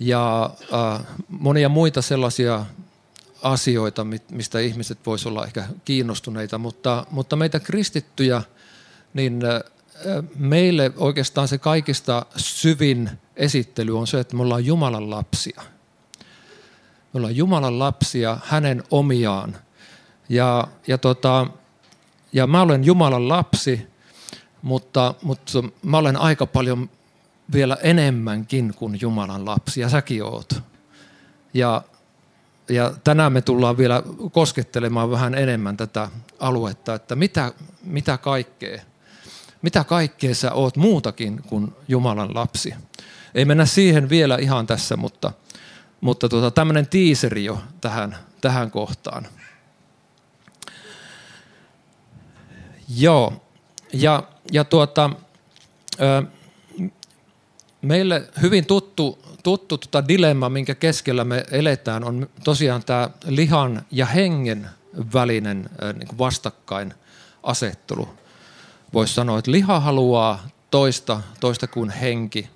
Ja 0.00 0.50
äh, 0.74 1.06
monia 1.28 1.68
muita 1.68 2.02
sellaisia 2.02 2.66
asioita, 3.42 4.06
mistä 4.30 4.58
ihmiset 4.58 4.98
voisivat 5.06 5.30
olla 5.30 5.46
ehkä 5.46 5.64
kiinnostuneita, 5.84 6.58
mutta, 6.58 7.06
mutta 7.10 7.36
meitä 7.36 7.60
kristittyjä, 7.60 8.42
niin 9.14 9.44
äh, 9.44 9.62
meille 10.36 10.92
oikeastaan 10.96 11.48
se 11.48 11.58
kaikista 11.58 12.26
syvin 12.36 13.10
esittely 13.36 13.98
on 13.98 14.06
se, 14.06 14.20
että 14.20 14.36
me 14.36 14.42
ollaan 14.42 14.64
Jumalan 14.64 15.10
lapsia. 15.10 15.62
Me 17.12 17.18
ollaan 17.18 17.36
Jumalan 17.36 17.78
lapsia, 17.78 18.38
hänen 18.44 18.82
omiaan. 18.90 19.56
Ja, 20.28 20.68
ja, 20.86 20.98
tota, 20.98 21.46
ja 22.32 22.46
mä 22.46 22.62
olen 22.62 22.84
Jumalan 22.84 23.28
lapsi, 23.28 23.86
mutta, 24.62 25.14
mutta 25.22 25.52
mä 25.82 25.98
olen 25.98 26.16
aika 26.16 26.46
paljon 26.46 26.90
vielä 27.52 27.76
enemmänkin 27.82 28.74
kuin 28.74 28.98
Jumalan 29.00 29.44
lapsi, 29.44 29.80
ja 29.80 29.88
säkin 29.88 30.24
oot. 30.24 30.62
Ja, 31.54 31.82
ja 32.68 32.92
tänään 33.04 33.32
me 33.32 33.42
tullaan 33.42 33.78
vielä 33.78 34.02
koskettelemaan 34.32 35.10
vähän 35.10 35.34
enemmän 35.34 35.76
tätä 35.76 36.08
aluetta, 36.40 36.94
että 36.94 37.16
mitä, 37.16 37.52
mitä 37.82 38.18
kaikkea, 38.18 38.80
mitä 39.62 39.84
kaikkea 39.84 40.34
sä 40.34 40.52
oot 40.52 40.76
muutakin 40.76 41.42
kuin 41.42 41.72
Jumalan 41.88 42.34
lapsi. 42.34 42.74
Ei 43.34 43.44
mennä 43.44 43.66
siihen 43.66 44.08
vielä 44.08 44.36
ihan 44.36 44.66
tässä, 44.66 44.96
mutta, 44.96 45.32
mutta 46.00 46.28
tuota, 46.28 46.50
tämmöinen 46.50 46.86
tiiseri 46.86 47.44
jo 47.44 47.58
tähän, 47.80 48.16
tähän 48.40 48.70
kohtaan. 48.70 49.26
Joo, 52.96 53.32
ja, 53.92 54.22
ja 54.52 54.64
tuota, 54.64 55.10
meille 57.82 58.28
hyvin 58.42 58.66
tuttu, 58.66 59.18
tuttu 59.42 59.78
tuota 59.78 60.08
dilemma, 60.08 60.48
minkä 60.48 60.74
keskellä 60.74 61.24
me 61.24 61.44
eletään, 61.50 62.04
on 62.04 62.28
tosiaan 62.44 62.84
tämä 62.84 63.10
lihan 63.26 63.86
ja 63.90 64.06
hengen 64.06 64.68
välinen 65.14 65.70
niin 65.98 66.18
vastakkain 66.18 66.94
asettelu. 67.42 68.08
Voisi 68.94 69.14
sanoa, 69.14 69.38
että 69.38 69.50
liha 69.50 69.80
haluaa 69.80 70.48
toista, 70.70 71.20
toista 71.40 71.66
kuin 71.66 71.90
henki 71.90 72.50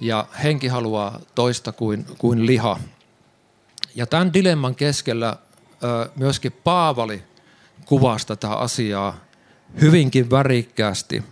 ja 0.00 0.26
henki 0.42 0.68
haluaa 0.68 1.20
toista 1.34 1.72
kuin, 1.72 2.06
kuin 2.18 2.46
liha. 2.46 2.80
Ja 3.94 4.06
tämän 4.06 4.32
dilemman 4.32 4.74
keskellä 4.74 5.36
myöskin 6.16 6.52
Paavali 6.52 7.22
kuvasi 7.84 8.26
tätä 8.26 8.50
asiaa 8.50 9.24
hyvinkin 9.80 10.30
värikkäästi. 10.30 11.22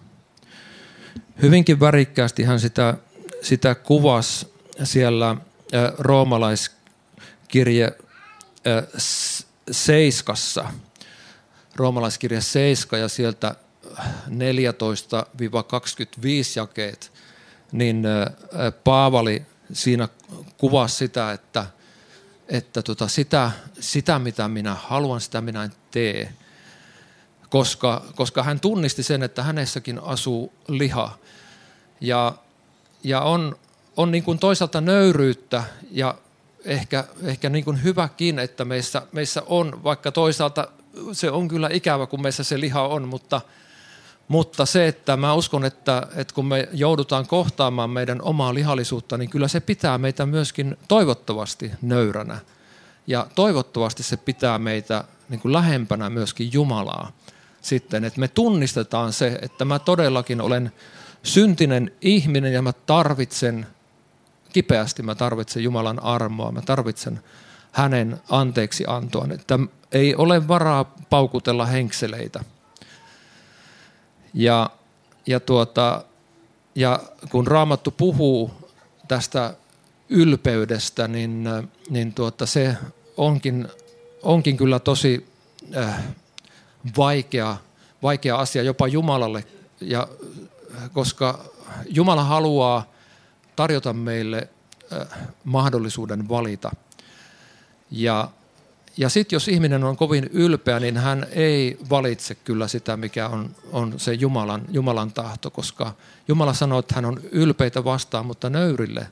Hyvinkin 1.42 1.80
värikkäästi 1.80 2.42
hän 2.42 2.60
sitä, 2.60 2.94
sitä 3.42 3.74
kuvasi 3.74 4.52
siellä 4.84 5.36
roomalaiskirje 5.98 7.92
seiskassa. 9.70 10.64
Roomalaiskirje 11.76 12.40
7 12.40 13.00
ja 13.00 13.08
sieltä 13.08 13.54
14-25 14.28 14.32
jakeet, 16.56 17.12
niin 17.72 18.04
Paavali 18.84 19.42
siinä 19.72 20.08
kuvasi 20.58 20.96
sitä, 20.96 21.32
että, 21.32 21.66
että 22.48 22.82
tota 22.82 23.08
sitä, 23.08 23.50
sitä, 23.80 24.18
mitä 24.18 24.48
minä 24.48 24.74
haluan, 24.74 25.20
sitä 25.20 25.40
minä 25.40 25.64
en 25.64 25.72
tee 25.90 26.32
koska, 27.52 28.02
koska 28.14 28.42
hän 28.42 28.60
tunnisti 28.60 29.02
sen, 29.02 29.22
että 29.22 29.42
hänessäkin 29.42 30.00
asuu 30.02 30.52
liha. 30.68 31.18
Ja, 32.00 32.34
ja 33.04 33.20
on, 33.20 33.56
on 33.96 34.10
niin 34.10 34.24
kuin 34.24 34.38
toisaalta 34.38 34.80
nöyryyttä 34.80 35.64
ja 35.90 36.14
ehkä, 36.64 37.04
ehkä 37.22 37.50
niin 37.50 37.64
kuin 37.64 37.82
hyväkin, 37.82 38.38
että 38.38 38.64
meissä, 38.64 39.02
meissä 39.12 39.42
on, 39.46 39.84
vaikka 39.84 40.12
toisaalta 40.12 40.68
se 41.12 41.30
on 41.30 41.48
kyllä 41.48 41.68
ikävä, 41.72 42.06
kun 42.06 42.22
meissä 42.22 42.44
se 42.44 42.60
liha 42.60 42.86
on, 42.86 43.08
mutta, 43.08 43.40
mutta 44.28 44.66
se, 44.66 44.88
että 44.88 45.16
mä 45.16 45.34
uskon, 45.34 45.64
että, 45.64 46.06
että 46.16 46.34
kun 46.34 46.46
me 46.46 46.68
joudutaan 46.72 47.26
kohtaamaan 47.26 47.90
meidän 47.90 48.22
omaa 48.22 48.54
lihallisuutta, 48.54 49.18
niin 49.18 49.30
kyllä 49.30 49.48
se 49.48 49.60
pitää 49.60 49.98
meitä 49.98 50.26
myöskin 50.26 50.76
toivottavasti 50.88 51.72
nöyränä. 51.82 52.38
Ja 53.06 53.26
toivottavasti 53.34 54.02
se 54.02 54.16
pitää 54.16 54.58
meitä 54.58 55.04
niin 55.28 55.40
kuin 55.40 55.52
lähempänä 55.52 56.10
myöskin 56.10 56.52
Jumalaa 56.52 57.12
sitten, 57.62 58.04
että 58.04 58.20
me 58.20 58.28
tunnistetaan 58.28 59.12
se, 59.12 59.38
että 59.42 59.64
mä 59.64 59.78
todellakin 59.78 60.40
olen 60.40 60.72
syntinen 61.22 61.92
ihminen 62.00 62.52
ja 62.52 62.62
mä 62.62 62.72
tarvitsen, 62.72 63.66
kipeästi 64.52 65.02
mä 65.02 65.14
tarvitsen 65.14 65.62
Jumalan 65.64 66.02
armoa, 66.02 66.52
mä 66.52 66.60
tarvitsen 66.60 67.20
hänen 67.72 68.20
anteeksi 68.28 68.84
antoaan, 68.86 69.32
että 69.32 69.58
ei 69.92 70.14
ole 70.14 70.48
varaa 70.48 70.94
paukutella 71.10 71.66
henkseleitä. 71.66 72.44
Ja, 74.34 74.70
ja, 75.26 75.40
tuota, 75.40 76.04
ja 76.74 77.00
kun 77.30 77.46
Raamattu 77.46 77.90
puhuu 77.90 78.50
tästä 79.08 79.54
ylpeydestä, 80.08 81.08
niin, 81.08 81.48
niin 81.90 82.14
tuota, 82.14 82.46
se 82.46 82.76
onkin, 83.16 83.68
onkin 84.22 84.56
kyllä 84.56 84.78
tosi 84.78 85.26
äh, 85.76 86.04
vaikea, 86.96 87.56
vaikea 88.02 88.36
asia 88.36 88.62
jopa 88.62 88.86
Jumalalle, 88.88 89.44
ja, 89.80 90.08
koska 90.92 91.44
Jumala 91.88 92.24
haluaa 92.24 92.92
tarjota 93.56 93.92
meille 93.92 94.48
äh, 94.92 95.08
mahdollisuuden 95.44 96.28
valita. 96.28 96.70
Ja, 97.90 98.28
ja 98.96 99.08
sitten 99.08 99.36
jos 99.36 99.48
ihminen 99.48 99.84
on 99.84 99.96
kovin 99.96 100.30
ylpeä, 100.32 100.80
niin 100.80 100.96
hän 100.96 101.26
ei 101.30 101.78
valitse 101.90 102.34
kyllä 102.34 102.68
sitä, 102.68 102.96
mikä 102.96 103.28
on, 103.28 103.50
on 103.72 103.94
se 103.96 104.12
Jumalan, 104.12 104.62
Jumalan 104.70 105.12
tahto, 105.12 105.50
koska 105.50 105.94
Jumala 106.28 106.54
sanoo, 106.54 106.78
että 106.78 106.94
hän 106.94 107.04
on 107.04 107.20
ylpeitä 107.32 107.84
vastaan, 107.84 108.26
mutta 108.26 108.50
nöyrille 108.50 109.06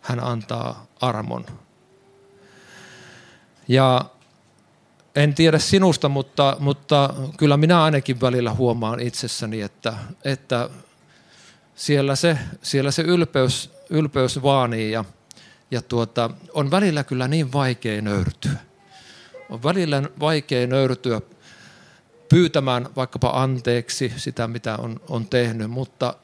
hän 0.00 0.20
antaa 0.20 0.86
armon. 1.00 1.46
Ja 3.68 4.04
en 5.14 5.34
tiedä 5.34 5.58
sinusta, 5.58 6.08
mutta, 6.08 6.56
mutta 6.58 7.14
kyllä 7.36 7.56
minä 7.56 7.82
ainakin 7.82 8.20
välillä 8.20 8.54
huomaan 8.54 9.00
itsessäni, 9.00 9.60
että, 9.60 9.94
että 10.24 10.70
siellä, 11.74 12.16
se, 12.16 12.38
siellä 12.62 12.90
se 12.90 13.02
ylpeys, 13.02 13.70
ylpeys 13.90 14.42
vaanii 14.42 14.90
ja, 14.90 15.04
ja 15.70 15.82
tuota, 15.82 16.30
on 16.54 16.70
välillä 16.70 17.04
kyllä 17.04 17.28
niin 17.28 17.52
vaikea 17.52 18.02
nöyrtyä. 18.02 18.56
On 19.50 19.62
välillä 19.62 20.02
vaikea 20.20 20.66
nöyrtyä 20.66 21.20
pyytämään 22.28 22.88
vaikkapa 22.96 23.30
anteeksi 23.42 24.12
sitä, 24.16 24.48
mitä 24.48 24.76
on, 24.76 25.00
on 25.08 25.26
tehnyt, 25.26 25.70
mutta, 25.70 26.14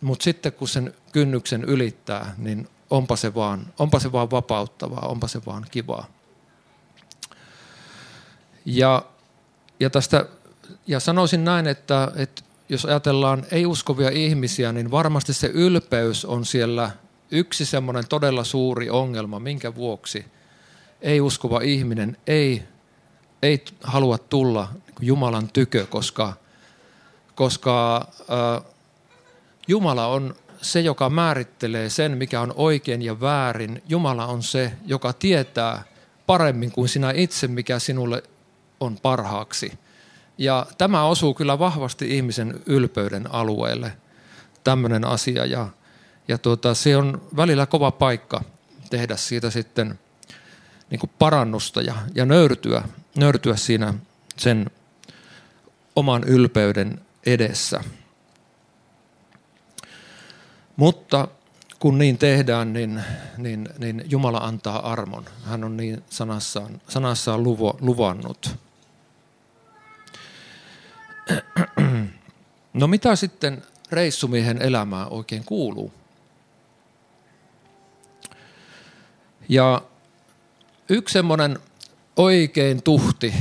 mutta 0.00 0.24
sitten 0.24 0.52
kun 0.52 0.68
sen 0.68 0.94
kynnyksen 1.12 1.64
ylittää, 1.64 2.34
niin 2.38 2.68
onpa 2.90 3.16
se 3.16 3.34
vaan, 3.34 3.72
onpa 3.78 4.00
se 4.00 4.12
vaan 4.12 4.30
vapauttavaa, 4.30 5.08
onpa 5.08 5.28
se 5.28 5.40
vaan 5.46 5.66
kivaa. 5.70 6.15
Ja, 8.66 9.02
ja, 9.80 9.90
tästä, 9.90 10.26
ja 10.86 11.00
sanoisin 11.00 11.44
näin, 11.44 11.66
että, 11.66 12.12
että 12.16 12.42
jos 12.68 12.84
ajatellaan 12.84 13.46
ei-uskovia 13.50 14.10
ihmisiä, 14.10 14.72
niin 14.72 14.90
varmasti 14.90 15.32
se 15.32 15.46
ylpeys 15.46 16.24
on 16.24 16.44
siellä 16.44 16.90
yksi 17.30 17.64
semmoinen 17.64 18.08
todella 18.08 18.44
suuri 18.44 18.90
ongelma, 18.90 19.38
minkä 19.38 19.74
vuoksi 19.74 20.24
ei-uskova 21.00 21.60
ihminen 21.60 22.16
ei, 22.26 22.62
ei 23.42 23.64
halua 23.82 24.18
tulla 24.18 24.68
Jumalan 25.00 25.48
tykö, 25.52 25.86
koska, 25.86 26.32
koska 27.34 27.96
äh, 28.20 28.72
Jumala 29.68 30.06
on 30.06 30.34
se, 30.62 30.80
joka 30.80 31.10
määrittelee 31.10 31.90
sen, 31.90 32.18
mikä 32.18 32.40
on 32.40 32.52
oikein 32.56 33.02
ja 33.02 33.20
väärin. 33.20 33.82
Jumala 33.88 34.26
on 34.26 34.42
se, 34.42 34.72
joka 34.86 35.12
tietää 35.12 35.82
paremmin 36.26 36.72
kuin 36.72 36.88
sinä 36.88 37.12
itse, 37.14 37.48
mikä 37.48 37.78
sinulle 37.78 38.22
on 38.80 38.98
parhaaksi. 39.02 39.78
Ja 40.38 40.66
tämä 40.78 41.04
osuu 41.04 41.34
kyllä 41.34 41.58
vahvasti 41.58 42.16
ihmisen 42.16 42.60
ylpeyden 42.66 43.34
alueelle, 43.34 43.92
tämmöinen 44.64 45.04
asia. 45.04 45.44
Ja, 45.44 45.68
ja 46.28 46.38
tuota, 46.38 46.74
se 46.74 46.96
on 46.96 47.22
välillä 47.36 47.66
kova 47.66 47.90
paikka 47.90 48.40
tehdä 48.90 49.16
siitä 49.16 49.50
sitten 49.50 49.98
niin 50.90 50.98
kuin 50.98 51.10
parannusta 51.18 51.82
ja, 51.82 51.94
ja 52.14 52.26
nöyrtyä, 52.26 52.82
nöyrtyä 53.16 53.56
siinä 53.56 53.94
sen 54.36 54.70
oman 55.96 56.24
ylpeyden 56.24 57.00
edessä. 57.26 57.80
Mutta 60.76 61.28
kun 61.78 61.98
niin 61.98 62.18
tehdään, 62.18 62.72
niin, 62.72 63.02
niin, 63.36 63.68
niin 63.78 64.04
Jumala 64.08 64.38
antaa 64.38 64.92
armon. 64.92 65.24
Hän 65.44 65.64
on 65.64 65.76
niin 65.76 66.04
sanassaan, 66.10 66.80
sanassaan 66.88 67.42
luvo, 67.42 67.78
luvannut. 67.80 68.56
No 72.72 72.86
mitä 72.86 73.16
sitten 73.16 73.62
reissumiehen 73.92 74.62
elämää 74.62 75.06
oikein 75.06 75.44
kuuluu? 75.44 75.92
Ja 79.48 79.82
yksi 80.88 81.12
semmoinen 81.12 81.58
oikein 82.16 82.82
tuhti 82.82 83.34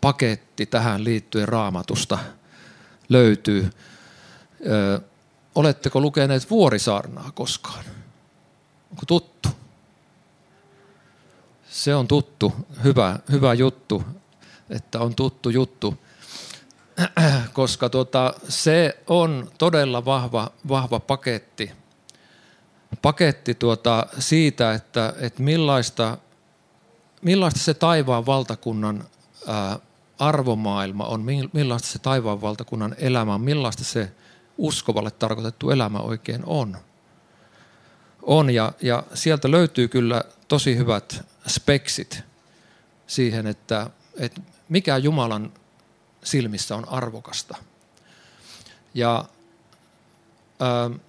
paketti 0.00 0.66
tähän 0.66 1.04
liittyen 1.04 1.48
raamatusta 1.48 2.18
löytyy. 3.08 3.70
Ö, 4.66 5.00
oletteko 5.54 6.00
lukeneet 6.00 6.50
Vuorisaarnaa 6.50 7.30
koskaan? 7.34 7.84
Onko 8.90 9.02
tuttu? 9.06 9.48
Se 11.70 11.94
on 11.94 12.08
tuttu, 12.08 12.52
hyvä, 12.84 13.18
hyvä 13.30 13.54
juttu, 13.54 14.04
että 14.70 15.00
on 15.00 15.14
tuttu 15.14 15.50
juttu. 15.50 15.98
koska 17.52 17.88
tuota, 17.88 18.34
se 18.48 18.98
on 19.06 19.50
todella 19.58 20.04
vahva, 20.04 20.50
vahva 20.68 21.00
paketti, 21.00 21.72
paketti 23.02 23.54
tuota 23.54 24.06
siitä, 24.18 24.74
että, 24.74 25.14
että 25.18 25.42
millaista, 25.42 26.18
millaista 27.22 27.60
se 27.60 27.74
taivaan 27.74 28.26
valtakunnan 28.26 29.04
ää, 29.46 29.78
arvomaailma 30.18 31.04
on, 31.04 31.24
millaista 31.52 31.88
se 31.88 31.98
taivaan 31.98 32.40
valtakunnan 32.40 32.94
elämä 32.98 33.34
on, 33.34 33.40
millaista 33.40 33.84
se 33.84 34.12
uskovalle 34.58 35.10
tarkoitettu 35.10 35.70
elämä 35.70 35.98
oikein 35.98 36.42
on. 36.46 36.76
On 38.22 38.50
ja, 38.50 38.72
ja 38.82 39.02
sieltä 39.14 39.50
löytyy 39.50 39.88
kyllä 39.88 40.24
tosi 40.48 40.76
hyvät 40.76 41.26
speksit 41.48 42.22
siihen, 43.06 43.46
että, 43.46 43.90
että 44.18 44.40
mikä 44.68 44.96
Jumalan 44.96 45.52
silmissä 46.24 46.76
on 46.76 46.88
arvokasta. 46.88 47.56
Ja 48.94 49.24
äh, 50.62 51.00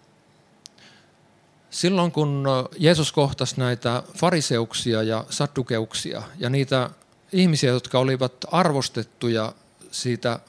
silloin 1.70 2.12
kun 2.12 2.46
Jeesus 2.78 3.12
kohtasi 3.12 3.60
näitä 3.60 4.04
fariseuksia 4.18 5.04
ja 5.04 5.26
saddukeuksia 5.30 6.24
ja 6.38 6.50
niitä 6.50 6.90
ihmisiä, 7.32 7.72
jotka 7.72 8.00
olivat 8.00 8.34
arvostettuja 8.52 9.54
siitä 9.92 10.40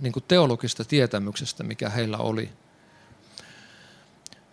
niin 0.00 0.12
kuin 0.12 0.24
teologista 0.28 0.84
tietämyksestä, 0.84 1.62
mikä 1.62 1.88
heillä 1.88 2.18
oli. 2.18 2.50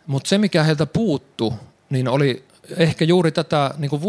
Mutta 0.07 0.29
se, 0.29 0.37
mikä 0.37 0.63
heiltä 0.63 0.85
puuttu, 0.85 1.53
niin 1.89 2.07
oli 2.07 2.45
ehkä 2.77 3.05
juuri 3.05 3.31
tätä 3.31 3.73
niin 3.77 3.89
kuin 3.89 4.01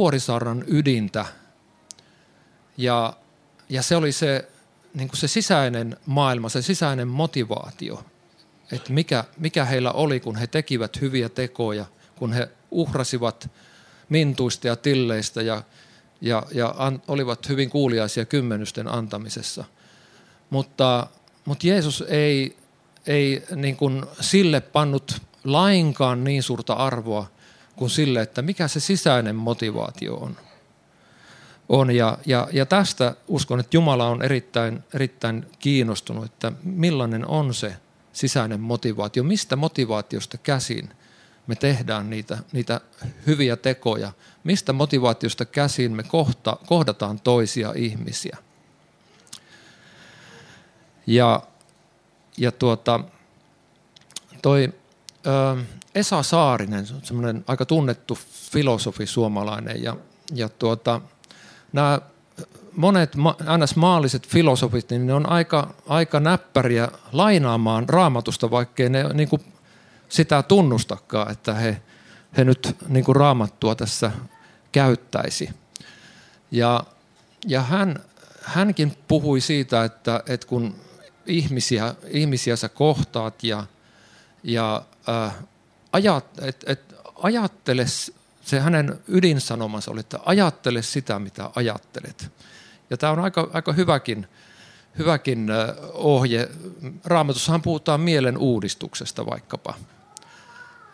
ydintä. 0.67 1.27
Ja, 2.77 3.17
ja 3.69 3.83
se 3.83 3.97
oli 3.97 4.13
se 4.13 4.49
niin 4.95 5.09
kuin 5.09 5.19
se 5.19 5.29
sisäinen 5.29 5.97
maailma, 6.07 6.49
se 6.49 6.63
sisäinen 6.63 7.09
motivaatio, 7.09 8.05
että 8.73 8.93
mikä, 8.93 9.25
mikä 9.39 9.65
heillä 9.65 9.93
oli, 9.93 10.21
kun 10.21 10.37
he 10.37 10.47
tekivät 10.47 11.01
hyviä 11.01 11.29
tekoja, 11.29 11.85
kun 12.17 12.33
he 12.33 12.49
uhrasivat 12.71 13.51
mintuista 14.09 14.67
ja 14.67 14.77
tilleistä 14.77 15.43
ja, 15.43 15.63
ja, 16.21 16.43
ja 16.55 16.75
an, 16.79 17.03
olivat 17.09 17.49
hyvin 17.49 17.71
kuuliaisia 17.71 18.25
kymmenysten 18.25 18.89
antamisessa. 18.89 19.65
Mutta, 20.51 21.07
mutta 21.45 21.67
Jeesus 21.67 22.05
ei, 22.09 22.57
ei 23.07 23.43
niin 23.57 23.77
kuin 23.77 24.03
sille 24.21 24.61
pannut 24.61 25.23
lainkaan 25.45 26.25
niin 26.25 26.43
suurta 26.43 26.73
arvoa 26.73 27.31
kuin 27.77 27.91
sille, 27.91 28.23
että 28.23 28.43
mikä 28.43 28.69
se 28.69 28.81
sisäinen 28.81 29.37
motivaatio 29.37 30.15
on 30.15 30.37
on. 31.69 31.91
Ja, 31.91 32.19
ja, 32.27 32.49
ja 32.53 32.67
tästä 32.67 33.15
uskon, 33.29 33.61
että 33.61 33.77
Jumala 33.77 34.09
on 34.09 34.23
erittäin, 34.23 34.85
erittäin 34.95 35.47
kiinnostunut, 35.59 36.25
että 36.25 36.53
millainen 36.63 37.27
on 37.27 37.55
se 37.55 37.77
sisäinen 38.13 38.61
motivaatio, 38.61 39.23
mistä 39.23 39.57
motivaatiosta 39.57 40.39
käsin 40.39 40.91
me 41.47 41.55
tehdään 41.55 42.11
niitä, 42.11 42.39
niitä 42.53 42.81
hyviä 43.27 43.57
tekoja, 43.57 44.13
mistä 44.45 44.73
motivaatiosta 44.73 45.45
käsin 45.45 45.93
me 45.93 46.03
kohta, 46.03 46.57
kohdataan 46.67 47.21
toisia 47.21 47.73
ihmisiä. 47.77 48.37
Ja, 51.07 51.43
ja 52.37 52.53
tuota, 52.53 53.01
toi 54.43 54.73
ö, 55.27 55.63
Esa 55.95 56.23
Saarinen, 56.23 56.87
semmoinen 56.87 57.45
aika 57.47 57.67
tunnettu 57.67 58.19
filosofi 58.53 59.07
suomalainen, 59.07 59.83
ja, 59.83 59.97
ja 60.35 60.49
tuota, 60.49 61.01
nämä 61.73 62.01
monet 62.77 63.17
ns. 63.59 63.77
maalliset 63.77 64.29
filosofit, 64.29 64.91
niin 64.91 65.07
ne 65.07 65.15
on 65.15 65.29
aika, 65.29 65.75
aika 65.87 66.21
näppäriä 66.21 66.89
lainaamaan 67.13 67.89
raamatusta, 67.89 68.51
vaikkei 68.51 68.89
ne 68.89 69.05
niin 69.15 69.29
kuin 69.29 69.43
sitä 70.09 70.43
tunnustakaan, 70.43 71.33
että 71.33 71.55
he, 71.55 71.83
he 72.37 72.45
nyt 72.45 72.77
niin 72.89 73.05
kuin 73.05 73.17
raamattua 73.17 73.75
tässä 73.75 74.13
käyttäisi. 74.73 75.51
Ja, 76.51 76.85
ja 77.47 77.63
hän, 77.63 78.01
hänkin 78.43 78.97
puhui 79.09 79.41
siitä, 79.41 79.85
että, 79.85 80.23
että 80.27 80.47
kun 80.47 80.75
ihmisiä, 81.27 81.95
ihmisiä 82.09 82.57
sä 82.57 82.69
kohtaat 82.69 83.45
ja, 83.45 83.67
ja 84.43 84.83
äh, 85.09 85.35
ajat, 85.93 86.27
et, 86.41 86.65
et 86.67 86.95
ajattele 87.23 87.87
se 88.45 88.61
hänen 88.61 89.01
ydinsanomansa 89.09 89.91
oli, 89.91 90.01
että 90.01 90.19
ajattele 90.25 90.83
sitä, 90.83 91.19
mitä 91.19 91.51
ajattelet. 91.55 92.33
Ja 92.91 92.97
tämä 92.97 93.13
on 93.13 93.19
aika, 93.19 93.51
aika 93.53 93.73
hyväkin, 93.73 94.27
hyväkin 94.99 95.49
ohje. 95.93 96.49
Raamatussahan 97.05 97.63
puhutaan 97.63 98.01
mielen 98.01 98.39
uudistuksesta 98.39 99.27
vaikkapa. 99.27 99.75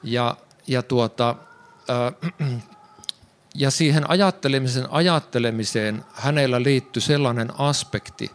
Ja, 0.03 0.37
ja, 0.67 0.83
tuota, 0.83 1.37
ja 3.55 3.71
siihen 3.71 4.11
ajattelemisen 4.11 4.91
ajattelemiseen 4.91 6.05
hänellä 6.13 6.63
liittyy 6.63 7.03
sellainen 7.03 7.61
aspekti, 7.61 8.31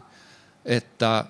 että, 0.65 1.25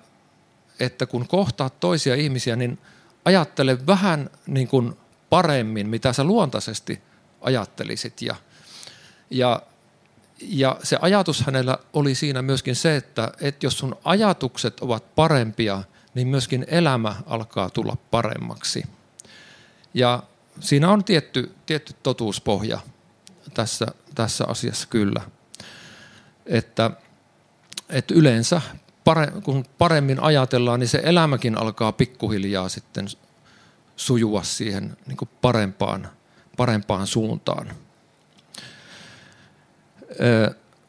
että 0.80 1.06
kun 1.06 1.28
kohtaat 1.28 1.80
toisia 1.80 2.14
ihmisiä, 2.14 2.56
niin 2.56 2.78
ajattele 3.24 3.86
vähän 3.86 4.30
niin 4.46 4.68
kuin 4.68 4.96
paremmin, 5.30 5.88
mitä 5.88 6.12
sä 6.12 6.24
luontaisesti 6.24 7.02
ajattelisit. 7.44 8.22
Ja, 8.22 8.34
ja, 9.30 9.62
ja 10.40 10.76
se 10.82 10.98
ajatus 11.00 11.40
hänellä 11.40 11.78
oli 11.92 12.14
siinä 12.14 12.42
myöskin 12.42 12.76
se, 12.76 12.96
että, 12.96 13.32
että 13.40 13.66
jos 13.66 13.78
sun 13.78 13.96
ajatukset 14.04 14.80
ovat 14.80 15.14
parempia, 15.14 15.82
niin 16.14 16.28
myöskin 16.28 16.64
elämä 16.68 17.14
alkaa 17.26 17.70
tulla 17.70 17.96
paremmaksi. 18.10 18.82
Ja 19.94 20.22
siinä 20.60 20.90
on 20.90 21.04
tietty, 21.04 21.54
tietty 21.66 21.94
totuuspohja 22.02 22.78
tässä, 23.54 23.86
tässä 24.14 24.44
asiassa 24.48 24.88
kyllä. 24.90 25.20
Että, 26.46 26.90
että 27.88 28.14
yleensä 28.14 28.62
pare, 29.04 29.32
kun 29.42 29.64
paremmin 29.78 30.20
ajatellaan, 30.20 30.80
niin 30.80 30.88
se 30.88 31.00
elämäkin 31.04 31.58
alkaa 31.58 31.92
pikkuhiljaa 31.92 32.68
sitten 32.68 33.06
sujua 33.96 34.42
siihen 34.42 34.96
niin 35.06 35.16
kuin 35.16 35.28
parempaan, 35.40 36.08
parempaan 36.56 37.06
suuntaan. 37.06 37.70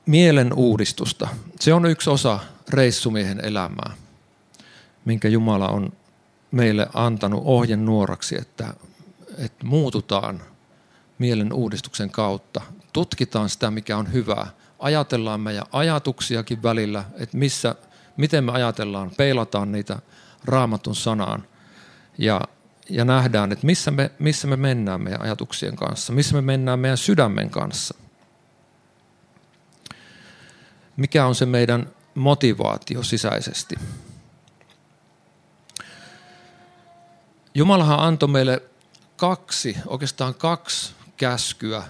mielen 0.06 0.54
uudistusta. 0.54 1.28
Se 1.60 1.74
on 1.74 1.86
yksi 1.86 2.10
osa 2.10 2.40
reissumiehen 2.70 3.46
elämää, 3.46 3.92
minkä 5.06 5.28
Jumala 5.28 5.68
on 5.68 5.94
meille 6.52 6.88
antanut 6.94 7.42
ohjen 7.46 7.86
nuoraksi, 7.86 8.38
että, 8.38 8.74
että 9.38 9.66
muututaan 9.66 10.42
mielen 11.20 11.54
uudistuksen 11.54 12.10
kautta. 12.10 12.62
Tutkitaan 12.94 13.50
sitä, 13.50 13.72
mikä 13.72 13.98
on 13.98 14.14
hyvää. 14.14 14.48
Ajatellaan 14.80 15.40
meidän 15.40 15.66
ajatuksiakin 15.72 16.64
välillä, 16.64 17.04
että 17.18 17.38
missä, 17.38 17.76
miten 18.18 18.44
me 18.44 18.52
ajatellaan, 18.52 19.12
peilataan 19.18 19.72
niitä 19.72 20.00
raamatun 20.46 20.96
sanaan 20.96 21.48
ja, 22.18 22.42
ja 22.90 23.06
nähdään, 23.06 23.52
että 23.52 23.66
missä 23.66 23.92
me, 23.92 24.12
missä 24.20 24.48
me 24.48 24.56
mennään 24.56 25.02
meidän 25.02 25.22
ajatuksien 25.22 25.76
kanssa, 25.76 26.14
missä 26.14 26.36
me 26.36 26.42
mennään 26.42 26.80
meidän 26.80 26.98
sydämen 26.98 27.50
kanssa. 27.50 27.96
Mikä 30.98 31.26
on 31.26 31.36
se 31.36 31.46
meidän 31.46 31.90
motivaatio 32.16 33.04
sisäisesti. 33.04 33.76
Jumalahan 37.54 38.00
antoi 38.00 38.30
meille 38.30 38.62
kaksi, 39.18 39.78
oikeastaan 39.88 40.36
kaksi 40.36 40.94
käskyä, 41.18 41.84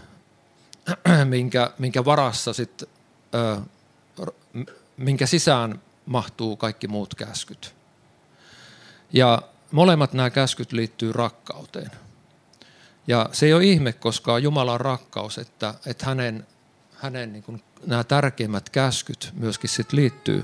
minkä, 1.26 1.72
minkä 1.80 2.06
varassa 2.06 2.54
sit, 2.54 2.84
minkä 4.98 5.26
sisään 5.26 5.82
mahtuu 6.06 6.58
kaikki 6.58 6.88
muut 6.88 7.16
käskyt. 7.16 7.76
Ja 9.14 9.42
molemmat 9.76 10.14
nämä 10.14 10.30
käskyt 10.30 10.72
liittyy 10.72 11.12
rakkauteen. 11.14 11.92
Ja 13.08 13.30
se 13.32 13.46
ei 13.46 13.54
ole 13.54 13.64
ihme, 13.64 13.94
koska 13.94 14.40
Jumala 14.40 14.74
on 14.74 14.82
rakkaus, 14.82 15.38
että, 15.38 15.74
että 15.86 16.06
hänen, 16.06 16.48
hänen 16.94 17.34
niin 17.34 17.44
kuin, 17.44 17.64
nämä 17.86 18.04
tärkeimmät 18.04 18.70
käskyt 18.70 19.32
myöskin 19.34 19.70
sit 19.70 19.94
liittyy, 19.94 20.44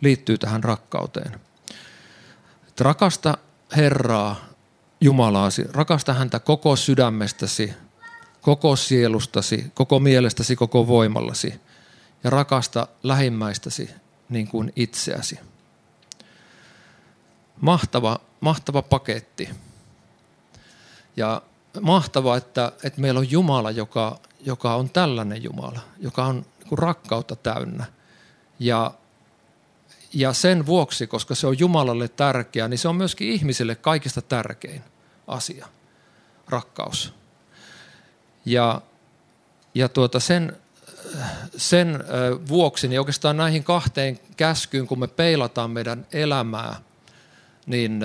liittyy 0.00 0.38
tähän 0.38 0.64
rakkauteen. 0.64 1.40
Että 2.68 2.84
rakasta 2.84 3.38
Herraa, 3.76 4.36
Jumalaasi, 5.00 5.64
rakasta 5.72 6.14
häntä 6.14 6.40
koko 6.40 6.76
sydämestäsi, 6.76 7.72
koko 8.40 8.76
sielustasi, 8.76 9.72
koko 9.74 10.00
mielestäsi, 10.00 10.56
koko 10.56 10.86
voimallasi 10.86 11.60
ja 12.24 12.30
rakasta 12.30 12.88
lähimmäistäsi 13.02 13.90
niin 14.28 14.48
kuin 14.48 14.72
itseäsi. 14.76 15.38
Mahtava, 17.60 18.20
mahtava 18.42 18.82
paketti. 18.82 19.50
Ja 21.16 21.42
mahtava, 21.80 22.36
että, 22.36 22.72
että 22.84 23.00
meillä 23.00 23.20
on 23.20 23.30
Jumala, 23.30 23.70
joka, 23.70 24.18
joka 24.40 24.74
on 24.74 24.90
tällainen 24.90 25.42
Jumala, 25.42 25.80
joka 25.98 26.24
on 26.24 26.46
niin 26.64 26.78
rakkautta 26.78 27.36
täynnä. 27.36 27.84
Ja, 28.58 28.94
ja 30.14 30.32
sen 30.32 30.66
vuoksi, 30.66 31.06
koska 31.06 31.34
se 31.34 31.46
on 31.46 31.58
Jumalalle 31.58 32.08
tärkeä, 32.08 32.68
niin 32.68 32.78
se 32.78 32.88
on 32.88 32.96
myöskin 32.96 33.28
ihmiselle 33.28 33.74
kaikista 33.74 34.22
tärkein 34.22 34.82
asia, 35.26 35.68
rakkaus. 36.48 37.14
Ja, 38.44 38.82
ja 39.74 39.88
tuota 39.88 40.20
sen, 40.20 40.56
sen 41.56 42.04
vuoksi, 42.48 42.88
niin 42.88 43.00
oikeastaan 43.00 43.36
näihin 43.36 43.64
kahteen 43.64 44.20
käskyyn, 44.36 44.86
kun 44.86 44.98
me 44.98 45.06
peilataan 45.06 45.70
meidän 45.70 46.06
elämää, 46.12 46.76
niin 47.66 48.00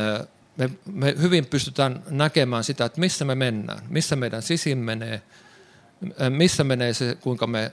me, 0.57 0.69
me 0.85 1.15
hyvin 1.21 1.45
pystytään 1.45 2.03
näkemään 2.09 2.63
sitä, 2.63 2.85
että 2.85 2.99
missä 2.99 3.25
me 3.25 3.35
mennään, 3.35 3.79
missä 3.89 4.15
meidän 4.15 4.41
sisin 4.41 4.77
menee, 4.77 5.21
missä 6.29 6.63
menee 6.63 6.93
se, 6.93 7.17
kuinka 7.21 7.47
me 7.47 7.71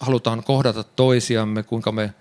halutaan 0.00 0.44
kohdata 0.44 0.84
toisiamme, 0.84 1.62
kuinka 1.62 1.92
me, 1.92 2.14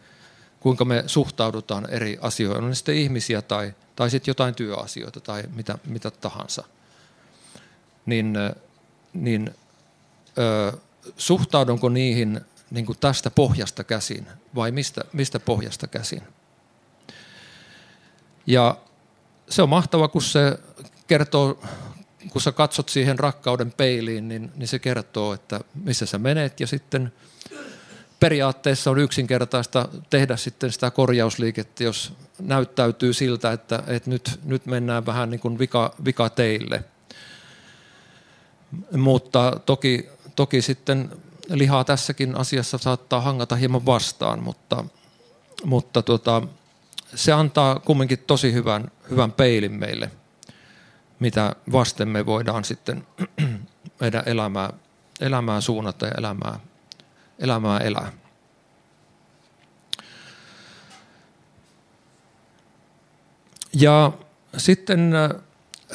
kuinka 0.60 0.86
me 0.86 1.04
suhtaudutaan 1.08 1.90
eri 1.90 2.18
asioihin, 2.22 2.64
on 2.64 2.70
ne 2.70 2.76
sitten 2.76 2.96
ihmisiä 2.96 3.42
tai, 3.42 3.74
tai 3.96 4.10
sitten 4.10 4.30
jotain 4.32 4.56
työasioita 4.56 5.20
tai 5.20 5.44
mitä, 5.56 5.78
mitä 5.86 6.12
tahansa. 6.12 6.64
Niin, 8.06 8.34
niin 9.14 9.56
ö, 10.38 10.78
suhtaudunko 11.18 11.90
niihin 11.90 12.42
niin 12.72 12.86
kuin 12.86 12.98
tästä 13.00 13.30
pohjasta 13.30 13.84
käsin 13.84 14.28
vai 14.56 14.72
mistä, 14.72 15.02
mistä 15.14 15.40
pohjasta 15.40 15.88
käsin? 15.88 16.22
Ja 18.50 18.78
se 19.50 19.62
on 19.62 19.70
mahtava, 19.70 20.08
kun 20.08 20.22
se 20.22 20.60
kertoo, 21.08 21.64
kun 22.32 22.42
sä 22.42 22.52
katsot 22.52 22.90
siihen 22.90 23.20
rakkauden 23.20 23.72
peiliin, 23.72 24.28
niin, 24.28 24.52
niin 24.56 24.68
se 24.68 24.80
kertoo, 24.80 25.34
että 25.34 25.60
missä 25.84 26.06
sä 26.06 26.18
menet 26.18 26.60
ja 26.60 26.68
sitten 26.68 27.14
periaatteessa 28.20 28.92
on 28.92 28.98
yksinkertaista 28.98 29.90
tehdä 30.10 30.38
sitten 30.38 30.72
sitä 30.72 30.92
korjausliikettä, 30.92 31.84
jos 31.84 32.14
näyttäytyy 32.40 33.14
siltä, 33.14 33.52
että, 33.52 33.84
että 33.88 34.10
nyt, 34.10 34.40
nyt 34.44 34.66
mennään 34.66 35.06
vähän 35.06 35.30
niin 35.30 35.40
kuin 35.40 35.60
vika, 35.60 35.96
vika 36.06 36.30
teille. 36.30 36.84
Mutta 38.98 39.60
toki, 39.66 40.10
toki 40.36 40.62
sitten 40.62 41.10
lihaa 41.50 41.84
tässäkin 41.84 42.36
asiassa 42.36 42.78
saattaa 42.78 43.22
hangata 43.22 43.56
hieman 43.56 43.86
vastaan, 43.86 44.44
mutta, 44.44 44.86
mutta 45.64 46.02
tota, 46.02 46.42
se 47.15 47.32
antaa 47.32 47.80
kumminkin 47.80 48.19
tosi 48.19 48.54
hyvän, 48.54 48.91
hyvän 49.10 49.32
peilin 49.32 49.72
meille, 49.72 50.12
mitä 51.19 51.56
vasten 51.72 52.08
me 52.08 52.26
voidaan 52.26 52.63
sitten 52.63 53.08
meidän 54.02 54.24
elämää, 54.26 54.74
elämää 55.22 55.62
suunnata 55.62 56.06
ja 56.06 56.12
elämää, 56.17 56.60
elämää 57.39 57.80
elää. 57.80 58.12
Ja 63.74 64.12
sitten 64.58 65.15
äh, 65.15 65.30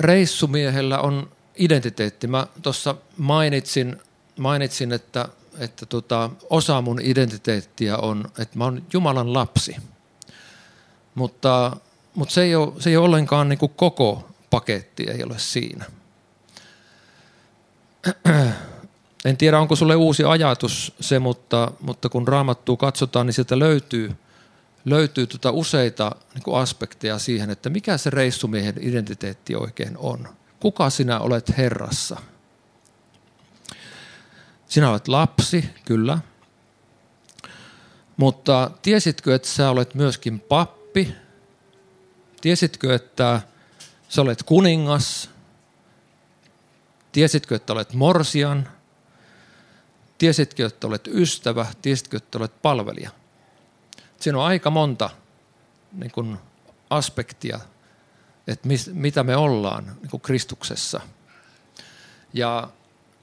reissumiehellä 0.00 0.98
on 1.00 1.30
identiteetti. 1.56 2.26
Mä 2.26 2.46
tuossa 2.62 2.94
mainitsin, 3.16 3.96
mainitsin, 4.38 4.92
että, 4.92 5.28
että 5.58 5.86
tota, 5.86 6.30
osa 6.50 6.80
mun 6.80 7.00
identiteettiä 7.02 7.96
on, 7.96 8.24
että 8.38 8.58
mä 8.58 8.64
oon 8.64 8.82
Jumalan 8.92 9.32
lapsi. 9.32 9.76
Mutta, 11.14 11.76
mutta 12.14 12.34
se, 12.34 12.42
ei 12.42 12.54
ole, 12.54 12.72
se 12.78 12.90
ei 12.90 12.96
ole 12.96 13.04
ollenkaan 13.04 13.48
niin 13.48 13.58
kuin 13.58 13.72
koko 13.76 14.28
paketti, 14.50 15.06
ei 15.10 15.24
ole 15.24 15.38
siinä. 15.38 15.84
En 19.24 19.36
tiedä, 19.36 19.58
onko 19.58 19.76
sulle 19.76 19.94
uusi 19.96 20.24
ajatus 20.24 20.94
se, 21.00 21.18
mutta, 21.18 21.72
mutta 21.80 22.08
kun 22.08 22.28
raamattua 22.28 22.76
katsotaan, 22.76 23.26
niin 23.26 23.34
sieltä 23.34 23.58
löytyy, 23.58 24.16
löytyy 24.84 25.26
tuota 25.26 25.50
useita 25.50 26.12
niin 26.34 26.56
aspekteja 26.56 27.18
siihen, 27.18 27.50
että 27.50 27.70
mikä 27.70 27.98
se 27.98 28.10
reissumiehen 28.10 28.74
identiteetti 28.80 29.54
oikein 29.54 29.96
on 29.96 30.28
kuka 30.64 30.90
sinä 30.90 31.20
olet 31.20 31.56
Herrassa? 31.56 32.16
Sinä 34.66 34.90
olet 34.90 35.08
lapsi, 35.08 35.70
kyllä. 35.84 36.18
Mutta 38.16 38.70
tiesitkö, 38.82 39.34
että 39.34 39.48
sä 39.48 39.70
olet 39.70 39.94
myöskin 39.94 40.40
pappi? 40.40 40.83
Tiesitkö, 42.40 42.94
että 42.94 43.40
sä 44.08 44.22
olet 44.22 44.42
kuningas? 44.42 45.30
Tiesitkö, 47.12 47.56
että 47.56 47.72
olet 47.72 47.92
morsian? 47.92 48.68
Tiesitkö, 50.18 50.66
että 50.66 50.86
olet 50.86 51.06
ystävä? 51.06 51.66
Tiesitkö, 51.82 52.16
että 52.16 52.38
olet 52.38 52.62
palvelija? 52.62 53.10
Siinä 54.20 54.38
on 54.38 54.44
aika 54.44 54.70
monta 54.70 55.10
niin 55.92 56.10
kuin, 56.10 56.38
aspektia 56.90 57.60
että 58.46 58.68
mis, 58.68 58.90
mitä 58.92 59.22
me 59.22 59.36
ollaan 59.36 59.84
niin 59.84 60.10
kuin 60.10 60.20
Kristuksessa. 60.20 61.00
Ja, 62.32 62.68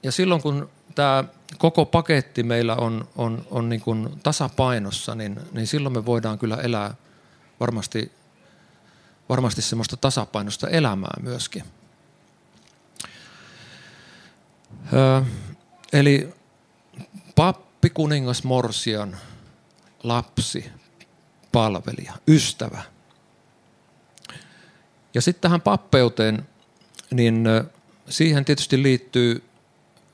ja 0.02 0.12
silloin 0.12 0.42
kun 0.42 0.70
tämä 0.94 1.24
koko 1.58 1.86
paketti 1.86 2.42
meillä 2.42 2.76
on, 2.76 3.08
on, 3.16 3.46
on 3.50 3.68
niin 3.68 3.80
kuin 3.80 4.20
tasapainossa, 4.22 5.14
niin, 5.14 5.40
niin 5.52 5.66
silloin 5.66 5.92
me 5.92 6.06
voidaan 6.06 6.38
kyllä 6.38 6.56
elää 6.56 6.94
varmasti, 7.62 8.12
varmasti 9.28 9.62
semmoista 9.62 9.96
tasapainosta 9.96 10.68
elämää 10.68 11.14
myöskin. 11.22 11.64
Ö, 14.92 15.22
eli 15.92 16.34
pappi, 17.34 17.90
kuningas, 17.90 18.44
morsian, 18.44 19.16
lapsi, 20.02 20.70
palvelija, 21.52 22.12
ystävä. 22.28 22.82
Ja 25.14 25.20
sitten 25.20 25.42
tähän 25.42 25.60
pappeuteen, 25.60 26.48
niin 27.10 27.44
siihen 28.08 28.44
tietysti 28.44 28.82
liittyy, 28.82 29.44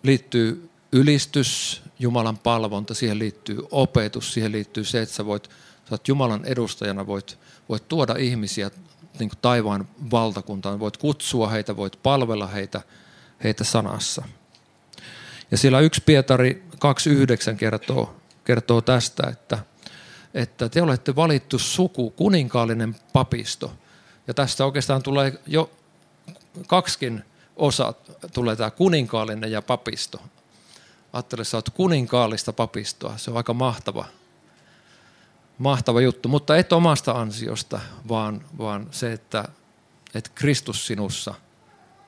liittyy 0.02 0.70
ylistys, 0.92 1.82
Jumalan 1.98 2.38
palvonta, 2.38 2.94
siihen 2.94 3.18
liittyy 3.18 3.58
opetus, 3.70 4.32
siihen 4.32 4.52
liittyy 4.52 4.84
se, 4.84 5.02
että 5.02 5.14
sä 5.14 5.26
voit, 5.26 5.50
sä 5.88 5.94
oot 5.94 6.09
Jumalan 6.09 6.44
edustajana, 6.44 7.07
voit, 7.07 7.38
voit 7.68 7.88
tuoda 7.88 8.14
ihmisiä 8.18 8.70
niin 9.18 9.29
kuin 9.29 9.38
taivaan 9.42 9.88
valtakuntaan, 10.11 10.81
voit 10.81 10.96
kutsua 10.96 11.48
heitä, 11.48 11.77
voit 11.77 12.03
palvella 12.03 12.46
heitä, 12.46 12.81
heitä 13.44 13.64
sanassa. 13.64 14.22
Ja 15.51 15.59
siellä 15.59 15.81
yksi 15.81 16.03
Pietari 16.07 16.64
2.9 16.74 17.57
kertoo, 17.57 18.16
kertoo 18.44 18.81
tästä, 18.81 19.29
että, 19.29 19.59
että 20.35 20.68
te 20.68 20.83
olette 20.83 21.16
valittu 21.16 21.59
suku, 21.59 22.11
kuninkaallinen 22.11 22.96
papisto. 23.12 23.72
Ja 24.27 24.35
tästä 24.35 24.64
oikeastaan 24.64 25.03
tulee 25.03 25.40
jo 25.46 25.70
kaksikin 26.66 27.24
osa, 27.57 27.94
tulee 28.33 28.57
tämä 28.57 28.70
kuninkaallinen 28.70 29.53
ja 29.53 29.62
papisto. 29.62 30.20
Ajattele, 31.12 31.44
sä 31.44 31.57
oot 31.57 31.70
kuninkaallista 31.70 32.53
papistoa. 32.53 33.16
Se 33.16 33.31
on 33.31 33.37
aika 33.37 33.55
mahtava, 33.55 34.05
mahtava 35.58 36.00
juttu, 36.00 36.28
mutta 36.28 36.56
et 36.56 36.72
omasta 36.72 37.12
ansiosta, 37.12 37.80
vaan, 38.08 38.44
vaan 38.58 38.86
se, 38.90 39.12
että, 39.12 39.44
että 40.14 40.30
Kristus 40.34 40.86
sinussa, 40.86 41.34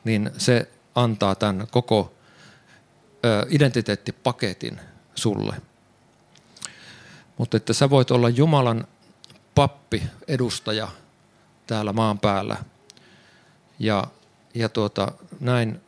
niin 0.04 0.30
se 0.38 0.70
antaa 0.94 1.34
tämän 1.34 1.66
koko 1.70 2.12
identiteettipaketin 3.48 4.80
sulle. 5.14 5.56
Mutta 7.38 7.56
että 7.56 7.72
sä 7.72 7.90
voit 7.90 8.10
olla 8.10 8.28
Jumalan 8.28 8.86
pappi, 9.54 10.02
edustaja 10.28 10.88
täällä 11.66 11.92
maan 11.92 12.18
päällä 12.18 12.56
ja, 13.78 14.04
ja 14.54 14.68
tuota, 14.68 15.12
näin, 15.40 15.80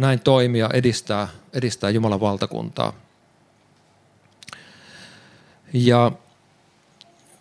näin 0.00 0.20
toimia, 0.20 0.70
edistää, 0.72 1.28
edistää 1.52 1.90
Jumalan 1.90 2.20
valtakuntaa. 2.20 2.92
Ja 5.72 6.12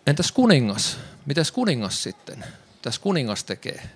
entäs 0.07 0.31
kuningas? 0.31 0.97
Mitäs 1.25 1.51
kuningas 1.51 2.03
sitten? 2.03 2.43
Mitäs 2.73 2.99
kuningas 2.99 3.43
tekee? 3.43 3.89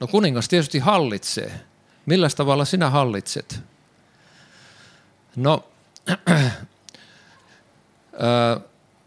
No 0.00 0.06
kuningas 0.06 0.48
tietysti 0.48 0.78
hallitsee. 0.78 1.60
Millä 2.06 2.28
tavalla 2.36 2.64
sinä 2.64 2.90
hallitset? 2.90 3.60
No, 5.36 5.64
äh, 6.36 6.52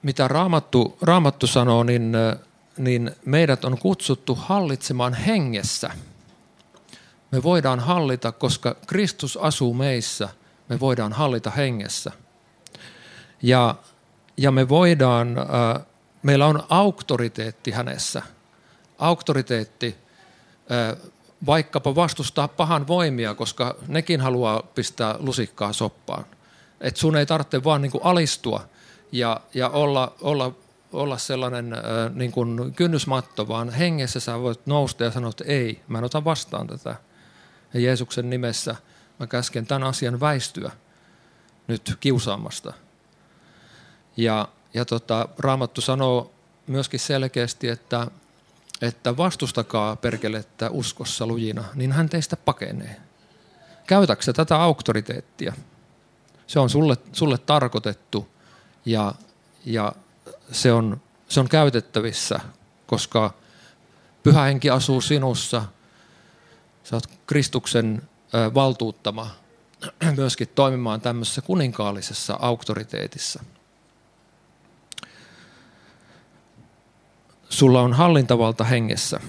mitä 0.04 0.28
Raamattu, 0.28 0.98
Raamattu 1.02 1.48
sanoo, 1.48 1.84
niin, 1.84 2.14
niin 2.78 3.12
meidät 3.26 3.66
on 3.66 3.78
kutsuttu 3.78 4.36
hallitsemaan 4.36 5.14
hengessä. 5.14 5.92
Me 7.32 7.44
voidaan 7.44 7.80
hallita, 7.80 8.32
koska 8.32 8.76
Kristus 8.88 9.38
asuu 9.38 9.74
meissä, 9.74 10.30
me 10.70 10.80
voidaan 10.80 11.14
hallita 11.14 11.50
hengessä. 11.50 12.12
Ja, 13.42 13.76
ja 14.38 14.52
me 14.52 14.70
voidaan, 14.70 15.38
äh, 15.38 15.86
meillä 16.24 16.46
on 16.46 16.64
auktoriteetti 16.70 17.72
hänessä. 17.72 18.22
Auktoriteetti 19.00 19.98
vaikkapa 21.46 21.96
vastustaa 21.96 22.48
pahan 22.48 22.88
voimia, 22.88 23.36
koska 23.36 23.76
nekin 23.88 24.22
haluaa 24.22 24.64
pistää 24.76 25.16
lusikkaa 25.20 25.74
soppaan. 25.74 26.26
Et 26.82 26.98
sun 26.98 27.16
ei 27.16 27.26
tarvitse 27.26 27.64
vaan 27.64 27.82
niin 27.82 27.92
kuin 27.92 28.04
alistua 28.04 28.68
ja, 29.12 29.42
ja 29.54 29.70
olla, 29.70 30.16
olla, 30.22 30.52
olla 30.94 31.18
sellainen 31.18 31.76
niin 32.14 32.32
kuin 32.32 32.74
kynnysmatto, 32.74 33.48
vaan 33.48 33.70
hengessä 33.70 34.20
sä 34.20 34.40
voit 34.40 34.66
nousta 34.66 35.04
ja 35.04 35.12
sanoa, 35.12 35.30
että 35.30 35.44
ei, 35.48 35.82
mä 35.88 35.98
en 35.98 36.04
ota 36.04 36.24
vastaan 36.24 36.68
tätä. 36.68 36.96
Ja 37.74 37.80
Jeesuksen 37.80 38.30
nimessä 38.30 38.76
mä 39.20 39.28
käsken 39.28 39.66
tämän 39.66 39.84
asian 39.84 40.20
väistyä 40.20 40.72
nyt 41.68 41.98
kiusaamasta. 42.00 42.74
Ja, 44.18 44.48
ja 44.74 44.86
tota, 44.86 45.30
Raamattu 45.40 45.82
sanoo 45.82 46.32
myöskin 46.68 47.00
selkeästi, 47.00 47.70
että 47.70 48.08
että 48.82 49.18
vastustakaa 49.18 49.96
perkelettä 49.96 50.70
uskossa 50.70 51.28
lujina, 51.28 51.64
niin 51.74 51.92
hän 51.92 52.10
teistä 52.10 52.38
pakenee. 52.38 53.02
Käytäksä 53.88 54.34
tätä 54.34 54.62
auktoriteettia? 54.62 55.54
Se 56.48 56.60
on 56.60 56.70
sulle, 56.70 56.98
sulle 57.14 57.38
tarkoitettu 57.38 58.28
ja, 58.86 59.14
ja 59.66 59.94
se, 60.52 60.74
on, 60.74 61.02
se 61.30 61.40
on 61.40 61.50
käytettävissä, 61.50 62.40
koska 62.88 63.34
pyhä 64.24 64.42
henki 64.42 64.70
asuu 64.70 65.02
sinussa. 65.02 65.66
Sä 66.84 66.96
oot 66.96 67.08
Kristuksen 67.28 68.02
valtuuttama 68.54 69.30
myöskin 70.16 70.48
toimimaan 70.56 71.02
tämmöisessä 71.02 71.42
kuninkaallisessa 71.42 72.38
auktoriteetissa– 72.42 73.44
sulla 77.54 77.82
on 77.82 77.94
hallintavalta 77.94 78.64
hengessä. 78.64 79.20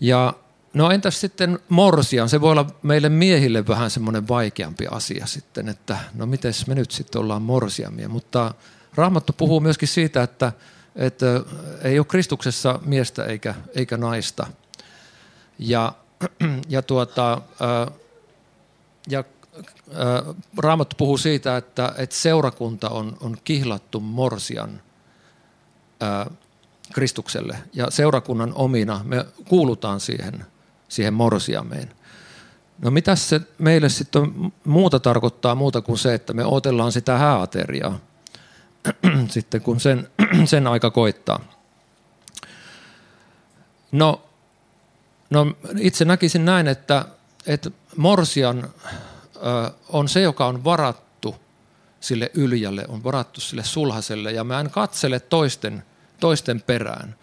Ja 0.00 0.34
no 0.74 0.90
entäs 0.90 1.20
sitten 1.20 1.58
morsian? 1.68 2.28
Se 2.28 2.40
voi 2.40 2.52
olla 2.52 2.66
meille 2.82 3.08
miehille 3.08 3.66
vähän 3.66 3.90
semmoinen 3.90 4.28
vaikeampi 4.28 4.86
asia 4.90 5.26
sitten, 5.26 5.68
että 5.68 5.98
no 6.14 6.26
miten 6.26 6.52
me 6.66 6.74
nyt 6.74 6.90
sitten 6.90 7.20
ollaan 7.20 7.42
morsiamia. 7.42 8.08
Mutta 8.08 8.54
Raamattu 8.94 9.32
puhuu 9.32 9.60
myöskin 9.60 9.88
siitä, 9.88 10.22
että, 10.22 10.52
että 10.96 11.26
ei 11.82 11.98
ole 11.98 12.06
Kristuksessa 12.06 12.78
miestä 12.84 13.24
eikä, 13.24 13.54
eikä 13.74 13.96
naista. 13.96 14.46
Ja, 15.58 15.92
ja, 16.68 16.82
tuota, 16.82 17.42
ja 19.08 19.24
Raamattu 20.58 20.96
puhuu 20.98 21.18
siitä, 21.18 21.56
että, 21.56 21.94
että 21.98 22.16
seurakunta 22.16 22.88
on, 22.88 23.16
on 23.20 23.36
kihlattu 23.44 24.00
morsian 24.00 24.80
ää, 26.00 26.30
Kristukselle 26.92 27.58
ja 27.72 27.90
seurakunnan 27.90 28.52
omina 28.54 29.00
me 29.04 29.26
kuulutaan 29.48 30.00
siihen, 30.00 30.46
siihen 30.88 31.14
morsiameen. 31.14 31.92
No 32.82 32.90
mitä 32.90 33.16
se 33.16 33.40
meille 33.58 33.88
sitten 33.88 34.52
muuta 34.64 35.00
tarkoittaa 35.00 35.54
muuta 35.54 35.80
kuin 35.80 35.98
se, 35.98 36.14
että 36.14 36.32
me 36.32 36.44
otellaan 36.44 36.92
sitä 36.92 37.18
hääateriaa 37.18 37.98
sitten 39.28 39.60
kun 39.60 39.80
sen, 39.80 40.08
sen 40.44 40.66
aika 40.66 40.90
koittaa. 40.90 41.40
No, 43.92 44.22
no 45.30 45.46
itse 45.78 46.04
näkisin 46.04 46.44
näin, 46.44 46.68
että, 46.68 47.04
että 47.46 47.70
morsian 47.96 48.68
on 49.88 50.08
se, 50.08 50.20
joka 50.20 50.46
on 50.46 50.64
varattu 50.64 51.36
sille 52.00 52.30
yljälle, 52.34 52.84
on 52.88 53.04
varattu 53.04 53.40
sille 53.40 53.64
sulhaselle. 53.64 54.32
Ja 54.32 54.44
mä 54.44 54.60
en 54.60 54.70
katsele 54.70 55.20
toisten, 55.20 55.82
toisten 56.20 56.62
perään, 56.62 57.14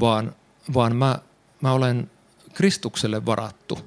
vaan, 0.00 0.34
vaan 0.74 0.96
mä, 0.96 1.18
mä 1.60 1.72
olen 1.72 2.10
Kristukselle 2.54 3.26
varattu. 3.26 3.78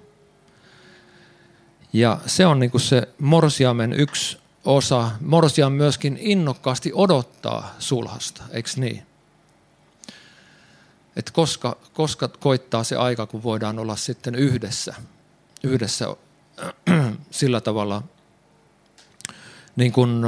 Ja 1.93 2.19
se 2.25 2.45
on 2.45 2.59
niin 2.59 2.79
se 2.79 3.07
morsiamen 3.19 3.93
yksi 3.93 4.37
osa. 4.65 5.11
Morsiam 5.21 5.73
myöskin 5.73 6.17
innokkaasti 6.21 6.91
odottaa 6.93 7.75
sulhasta, 7.79 8.43
eikö 8.51 8.69
niin? 8.75 9.05
Et 11.15 11.31
koska, 11.31 11.77
koska 11.93 12.27
koittaa 12.27 12.83
se 12.83 12.95
aika, 12.95 13.25
kun 13.25 13.43
voidaan 13.43 13.79
olla 13.79 13.95
sitten 13.95 14.35
yhdessä, 14.35 14.93
yhdessä 15.63 16.15
sillä 17.31 17.61
tavalla, 17.61 18.03
niin 19.75 19.91
kuin, 19.91 20.21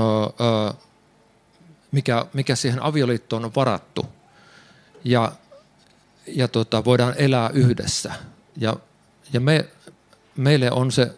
mikä, 1.91 2.25
mikä 2.33 2.55
siihen 2.55 2.83
avioliittoon 2.83 3.45
on 3.45 3.55
varattu. 3.55 4.05
Ja, 5.03 5.31
ja 6.27 6.47
tota, 6.47 6.85
voidaan 6.85 7.13
elää 7.17 7.49
yhdessä. 7.49 8.13
Ja, 8.57 8.75
ja 9.33 9.39
me, 9.39 9.65
meille 10.35 10.71
on 10.71 10.91
se 10.91 11.11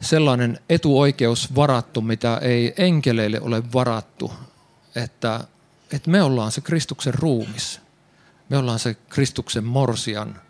sellainen 0.00 0.60
etuoikeus 0.68 1.54
varattu, 1.54 2.00
mitä 2.00 2.38
ei 2.42 2.74
enkeleille 2.76 3.40
ole 3.40 3.72
varattu, 3.72 4.32
että, 4.94 5.40
että 5.92 6.10
me 6.10 6.22
ollaan 6.22 6.52
se 6.52 6.60
Kristuksen 6.60 7.14
ruumis. 7.14 7.80
Me 8.48 8.56
ollaan 8.56 8.78
se 8.78 8.94
Kristuksen 8.94 9.64
morsian 9.64 10.40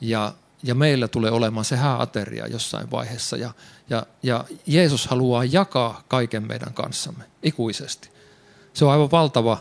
ja 0.00 0.34
ja 0.66 0.74
meillä 0.74 1.08
tulee 1.08 1.30
olemaan 1.30 1.64
se 1.64 1.76
hääateria 1.76 2.46
jossain 2.46 2.90
vaiheessa. 2.90 3.36
Ja, 3.36 3.52
ja, 3.90 4.06
ja 4.22 4.44
Jeesus 4.66 5.06
haluaa 5.06 5.44
jakaa 5.44 6.02
kaiken 6.08 6.46
meidän 6.46 6.74
kanssamme 6.74 7.24
ikuisesti. 7.42 8.08
Se 8.74 8.84
on 8.84 8.92
aivan 8.92 9.10
valtava, 9.10 9.58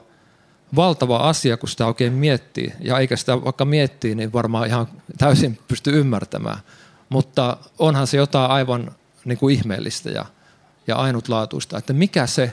valtava 0.75 1.17
asia, 1.17 1.57
kun 1.57 1.69
sitä 1.69 1.85
oikein 1.85 2.13
miettii. 2.13 2.73
Ja 2.79 2.99
eikä 2.99 3.15
sitä 3.15 3.43
vaikka 3.43 3.65
miettii, 3.65 4.15
niin 4.15 4.33
varmaan 4.33 4.67
ihan 4.67 4.87
täysin 5.17 5.59
pysty 5.67 5.99
ymmärtämään. 5.99 6.59
mutta 7.09 7.57
onhan 7.79 8.07
se 8.07 8.17
jotain 8.17 8.51
aivan 8.51 8.91
niin 9.25 9.37
kuin 9.37 9.55
ihmeellistä 9.55 10.09
ja, 10.09 10.25
ja 10.87 10.95
ainutlaatuista, 10.95 11.77
että 11.77 11.93
mikä 11.93 12.27
se 12.27 12.51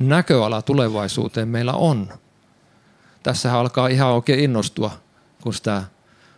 näköala 0.00 0.62
tulevaisuuteen 0.62 1.48
meillä 1.48 1.72
on. 1.72 2.08
Tässä 3.22 3.58
alkaa 3.58 3.88
ihan 3.88 4.08
oikein 4.08 4.40
innostua, 4.40 4.90
kun 5.42 5.54
sitä 5.54 5.82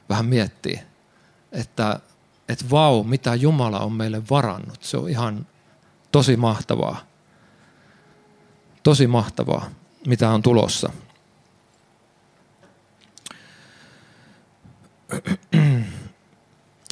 vähän 0.08 0.26
miettii, 0.26 0.80
että, 1.54 2.00
että 2.48 2.64
vau, 2.70 3.02
mitä 3.02 3.34
Jumala 3.34 3.80
on 3.80 3.92
meille 3.92 4.22
varannut. 4.30 4.82
Se 4.82 4.96
on 4.96 5.08
ihan 5.08 5.46
tosi 6.12 6.36
mahtavaa. 6.36 7.00
Tosi 8.82 9.06
mahtavaa, 9.06 9.70
mitä 10.06 10.30
on 10.30 10.42
tulossa. 10.42 10.92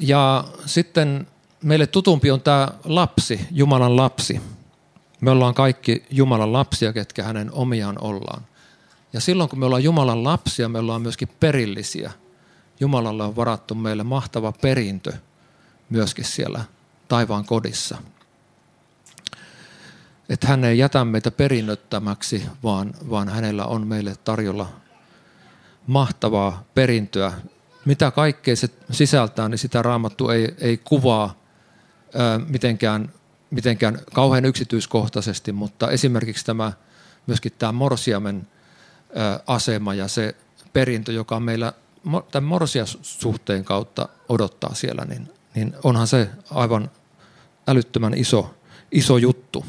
Ja 0.00 0.44
sitten 0.66 1.26
meille 1.62 1.86
tutumpi 1.86 2.30
on 2.30 2.40
tämä 2.40 2.68
lapsi, 2.84 3.46
Jumalan 3.50 3.96
lapsi. 3.96 4.40
Me 5.20 5.30
ollaan 5.30 5.54
kaikki 5.54 6.04
Jumalan 6.10 6.52
lapsia, 6.52 6.92
ketkä 6.92 7.22
hänen 7.22 7.52
omiaan 7.52 7.98
ollaan. 8.00 8.42
Ja 9.12 9.20
silloin 9.20 9.50
kun 9.50 9.58
me 9.58 9.66
ollaan 9.66 9.84
Jumalan 9.84 10.24
lapsia, 10.24 10.68
me 10.68 10.78
ollaan 10.78 11.02
myöskin 11.02 11.28
perillisiä. 11.40 12.12
Jumalalle 12.82 13.22
on 13.22 13.36
varattu 13.36 13.74
meille 13.74 14.02
mahtava 14.02 14.52
perintö 14.52 15.12
myöskin 15.90 16.24
siellä 16.24 16.64
taivaan 17.08 17.44
kodissa. 17.44 17.98
Että 20.28 20.46
hän 20.46 20.64
ei 20.64 20.78
jätä 20.78 21.04
meitä 21.04 21.30
perinnöttämäksi, 21.30 22.42
vaan, 22.62 22.94
vaan 23.10 23.28
hänellä 23.28 23.64
on 23.64 23.86
meille 23.86 24.14
tarjolla 24.24 24.68
mahtavaa 25.86 26.64
perintöä. 26.74 27.32
Mitä 27.84 28.10
kaikkea 28.10 28.56
se 28.56 28.68
sisältää, 28.90 29.48
niin 29.48 29.58
sitä 29.58 29.82
raamattu 29.82 30.28
ei, 30.28 30.54
ei 30.58 30.76
kuvaa 30.76 31.34
ää, 32.14 32.38
mitenkään, 32.38 33.12
mitenkään 33.50 33.98
kauhean 34.12 34.44
yksityiskohtaisesti, 34.44 35.52
mutta 35.52 35.90
esimerkiksi 35.90 36.44
tämä, 36.44 36.72
myöskin 37.26 37.52
tämä 37.58 37.72
morsiamen 37.72 38.48
ää, 39.14 39.40
asema 39.46 39.94
ja 39.94 40.08
se 40.08 40.34
perintö, 40.72 41.12
joka 41.12 41.40
meillä 41.40 41.72
tämän 42.30 42.48
morsiasuhteen 42.48 43.64
kautta 43.64 44.08
odottaa 44.28 44.74
siellä, 44.74 45.04
niin, 45.04 45.28
niin 45.54 45.74
onhan 45.84 46.06
se 46.06 46.28
aivan 46.50 46.90
älyttömän 47.66 48.14
iso, 48.14 48.54
iso 48.92 49.18
juttu. 49.18 49.64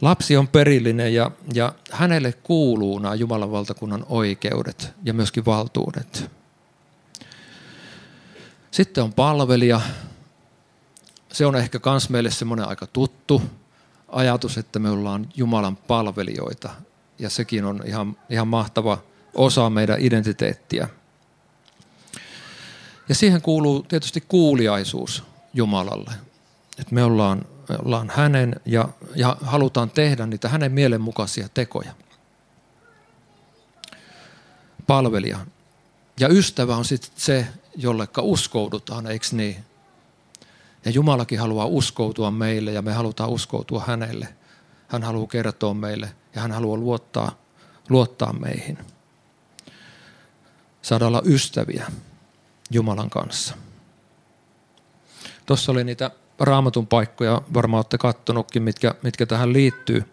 Lapsi 0.00 0.36
on 0.36 0.48
perillinen 0.48 1.14
ja, 1.14 1.30
ja 1.54 1.72
hänelle 1.92 2.32
kuuluu 2.32 2.98
nämä 2.98 3.14
Jumalan 3.14 3.52
valtakunnan 3.52 4.06
oikeudet 4.08 4.92
ja 5.04 5.14
myöskin 5.14 5.44
valtuudet. 5.44 6.30
Sitten 8.70 9.04
on 9.04 9.12
palvelija. 9.12 9.80
Se 11.32 11.46
on 11.46 11.56
ehkä 11.56 11.80
myös 11.86 12.10
meille 12.10 12.30
semmoinen 12.30 12.68
aika 12.68 12.86
tuttu 12.86 13.42
ajatus, 14.08 14.58
että 14.58 14.78
me 14.78 14.90
ollaan 14.90 15.28
Jumalan 15.36 15.76
palvelijoita. 15.76 16.70
Ja 17.18 17.30
sekin 17.30 17.64
on 17.64 17.82
ihan, 17.86 18.16
ihan 18.30 18.48
mahtava 18.48 18.98
osa 19.38 19.70
meidän 19.70 19.96
identiteettiä. 20.00 20.88
Ja 23.08 23.14
siihen 23.14 23.42
kuuluu 23.42 23.82
tietysti 23.82 24.20
kuuliaisuus 24.20 25.24
Jumalalle. 25.54 26.10
Että 26.78 26.94
me 26.94 27.04
ollaan, 27.04 27.44
me 27.68 27.76
ollaan 27.84 28.12
hänen 28.14 28.60
ja, 28.64 28.88
ja 29.14 29.36
halutaan 29.40 29.90
tehdä 29.90 30.26
niitä 30.26 30.48
hänen 30.48 30.72
mielenmukaisia 30.72 31.48
tekoja. 31.54 31.92
Palvelija. 34.86 35.38
Ja 36.20 36.28
ystävä 36.28 36.76
on 36.76 36.84
sitten 36.84 37.10
se, 37.16 37.46
jollekka 37.76 38.22
uskoudutaan, 38.22 39.06
eikö 39.06 39.26
niin? 39.32 39.64
Ja 40.84 40.90
Jumalakin 40.90 41.40
haluaa 41.40 41.66
uskoutua 41.66 42.30
meille 42.30 42.72
ja 42.72 42.82
me 42.82 42.92
halutaan 42.92 43.30
uskoutua 43.30 43.84
hänelle. 43.86 44.28
Hän 44.88 45.02
haluaa 45.02 45.26
kertoa 45.26 45.74
meille 45.74 46.12
ja 46.34 46.40
hän 46.40 46.52
haluaa 46.52 46.78
luottaa, 46.78 47.32
luottaa 47.88 48.32
meihin 48.32 48.78
saada 50.88 51.06
olla 51.06 51.22
ystäviä 51.24 51.86
Jumalan 52.70 53.10
kanssa. 53.10 53.54
Tuossa 55.46 55.72
oli 55.72 55.84
niitä 55.84 56.10
raamatun 56.40 56.86
paikkoja, 56.86 57.42
varmaan 57.54 57.78
olette 57.78 57.98
kattonutkin, 57.98 58.62
mitkä, 58.62 58.94
mitkä 59.02 59.26
tähän 59.26 59.52
liittyy. 59.52 60.04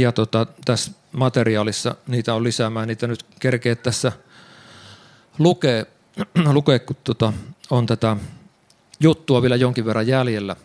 Ja 0.00 0.12
tota, 0.12 0.46
tässä 0.64 0.92
materiaalissa 1.12 1.94
niitä 2.06 2.34
on 2.34 2.44
lisäämään, 2.44 2.88
niitä 2.88 3.06
nyt 3.06 3.26
kerkeä 3.40 3.76
tässä 3.76 4.12
lukee, 5.38 5.86
lukee 6.52 6.78
kun 6.78 6.96
tota, 7.04 7.32
on 7.70 7.86
tätä 7.86 8.16
juttua 9.00 9.42
vielä 9.42 9.56
jonkin 9.56 9.84
verran 9.84 10.06
jäljellä. 10.06 10.56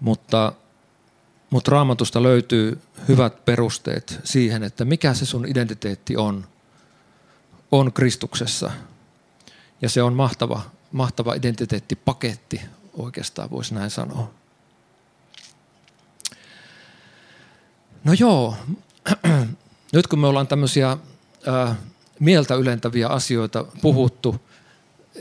Mutta, 0.00 0.52
mutta 1.50 1.70
raamatusta 1.70 2.22
löytyy 2.22 2.80
hyvät 3.08 3.44
perusteet 3.44 4.20
siihen, 4.24 4.62
että 4.62 4.84
mikä 4.84 5.14
se 5.14 5.26
sun 5.26 5.46
identiteetti 5.48 6.16
on– 6.16 6.44
on 6.59 6.59
Kristuksessa. 7.92 8.70
Ja 9.82 9.88
se 9.88 10.02
on 10.02 10.14
mahtava, 10.14 10.62
mahtava 10.92 11.34
identiteettipaketti, 11.34 12.60
oikeastaan 12.94 13.50
voisi 13.50 13.74
näin 13.74 13.90
sanoa. 13.90 14.30
No 18.04 18.12
joo, 18.18 18.56
nyt 19.92 20.06
kun 20.06 20.18
me 20.18 20.26
ollaan 20.26 20.46
tämmöisiä 20.46 20.96
ää, 21.46 21.76
mieltä 22.20 22.54
ylentäviä 22.54 23.08
asioita 23.08 23.64
puhuttu, 23.82 24.40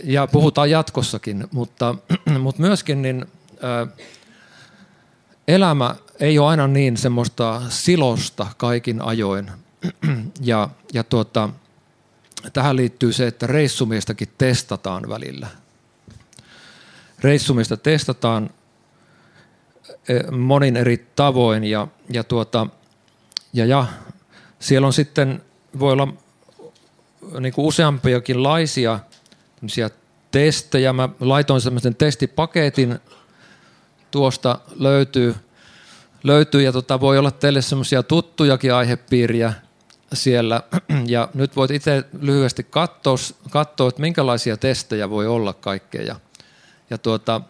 ja 0.03 0.27
puhutaan 0.27 0.69
jatkossakin, 0.71 1.47
mutta, 1.51 1.95
mutta 2.43 2.62
myöskin 2.62 3.01
niin, 3.01 3.25
ää, 3.62 3.88
elämä 5.47 5.95
ei 6.19 6.39
ole 6.39 6.47
aina 6.47 6.67
niin 6.67 6.97
semmoista 6.97 7.62
silosta 7.69 8.47
kaikin 8.57 9.01
ajoin. 9.01 9.51
Ja, 10.41 10.69
ja 10.93 11.03
tuota, 11.03 11.49
tähän 12.54 12.75
liittyy 12.75 13.13
se, 13.13 13.28
että 13.28 13.47
reissumiestäkin 13.47 14.28
testataan 14.38 15.10
välillä. 15.10 15.47
Reissumista 17.19 17.78
testataan 17.78 18.49
e, 20.10 20.32
monin 20.32 20.78
eri 20.78 21.08
tavoin 21.15 21.63
ja, 21.63 21.88
ja, 22.10 22.23
tuota, 22.23 22.67
ja, 23.54 23.65
ja 23.65 23.86
siellä 24.60 24.88
on 24.88 24.93
sitten, 24.93 25.41
voi 25.80 25.93
olla 25.93 26.13
niin 27.39 27.54
kuin 27.54 27.65
useampiakin 27.65 28.43
laisia 28.43 28.99
testejä. 30.32 30.93
Mä 30.93 31.10
laitoin 31.19 31.62
semmoisen 31.62 31.95
testipaketin, 31.95 32.99
tuosta 34.12 34.60
löytyy, 34.75 35.36
löytyy 36.23 36.62
ja 36.62 36.71
tota, 36.71 36.99
voi 36.99 37.17
olla 37.17 37.32
teille 37.32 37.62
semmoisia 37.62 38.04
tuttujakin 38.04 38.73
aihepiiriä– 38.73 39.54
siellä. 40.13 40.63
Ja 41.06 41.30
nyt 41.34 41.56
voit 41.56 41.72
itse 41.72 42.04
lyhyesti 42.22 42.63
katsoa, 42.63 43.15
katsoa, 43.50 43.89
että 43.89 44.02
minkälaisia 44.02 44.58
testejä 44.58 45.10
voi 45.10 45.28
olla 45.28 45.54
kaikkea. 45.54 46.02
Ja, 46.02 46.15
ja 46.89 46.98
tuota, 46.98 47.41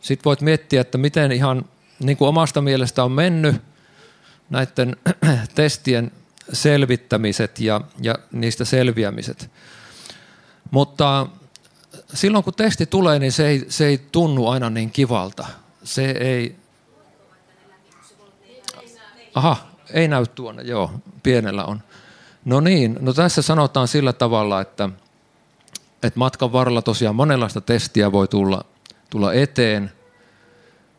sitten 0.00 0.24
voit 0.24 0.40
miettiä, 0.40 0.80
että 0.80 0.98
miten 0.98 1.32
ihan 1.32 1.64
niin 1.98 2.16
kuin 2.16 2.28
omasta 2.28 2.60
mielestä 2.62 3.04
on 3.04 3.12
mennyt 3.12 3.56
näiden 4.50 4.96
testien 5.54 6.12
selvittämiset 6.52 7.60
ja, 7.60 7.80
ja 8.00 8.14
niistä 8.32 8.64
selviämiset. 8.64 9.50
Mutta 10.70 11.26
silloin 12.14 12.44
kun 12.44 12.54
testi 12.54 12.86
tulee, 12.86 13.18
niin 13.18 13.32
se 13.32 13.48
ei, 13.48 13.66
se 13.68 13.86
ei 13.86 13.98
tunnu 14.12 14.48
aina 14.48 14.70
niin 14.70 14.90
kivalta. 14.90 15.46
Se 15.84 16.10
ei... 16.10 16.56
Aha, 19.34 19.75
ei 19.90 20.08
näy 20.08 20.26
tuonne, 20.26 20.62
joo, 20.62 20.90
pienellä 21.22 21.64
on. 21.64 21.82
No 22.44 22.60
niin, 22.60 22.98
no 23.00 23.12
tässä 23.12 23.42
sanotaan 23.42 23.88
sillä 23.88 24.12
tavalla, 24.12 24.60
että, 24.60 24.88
että 26.02 26.18
matkan 26.18 26.52
varrella 26.52 26.82
tosiaan 26.82 27.16
monenlaista 27.16 27.60
testiä 27.60 28.12
voi 28.12 28.28
tulla, 28.28 28.64
tulla 29.10 29.32
eteen. 29.32 29.92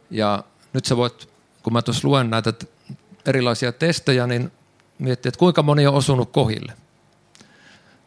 Ja 0.09 0.43
nyt 0.73 0.85
sä 0.85 0.97
voit, 0.97 1.29
kun 1.63 1.73
mä 1.73 1.81
tuossa 1.81 2.07
luen 2.07 2.29
näitä 2.29 2.53
erilaisia 3.25 3.71
testejä, 3.71 4.27
niin 4.27 4.51
miettiä, 4.99 5.29
että 5.29 5.39
kuinka 5.39 5.63
moni 5.63 5.87
on 5.87 5.93
osunut 5.93 6.31
kohille. 6.31 6.73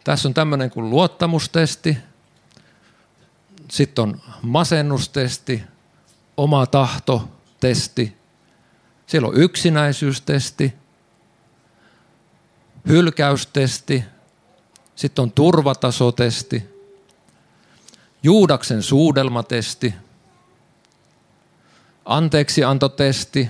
Tässä 0.04 0.28
on 0.28 0.34
tämmöinen 0.34 0.70
kuin 0.70 0.90
luottamustesti, 0.90 1.98
sitten 3.70 4.02
on 4.02 4.20
masennustesti, 4.42 5.62
oma 6.36 6.66
tahto, 6.66 7.28
testi, 7.60 8.19
siellä 9.10 9.28
on 9.28 9.36
yksinäisyystesti, 9.36 10.74
hylkäystesti, 12.88 14.04
sitten 14.96 15.22
on 15.22 15.32
turvatasotesti, 15.32 16.62
Juudaksen 18.22 18.82
suudelmatesti, 18.82 19.94
anteeksiantotesti, 22.04 23.48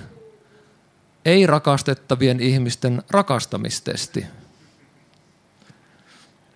ei 1.25 1.47
rakastettavien 1.47 2.39
ihmisten 2.39 3.03
rakastamistesti. 3.09 4.25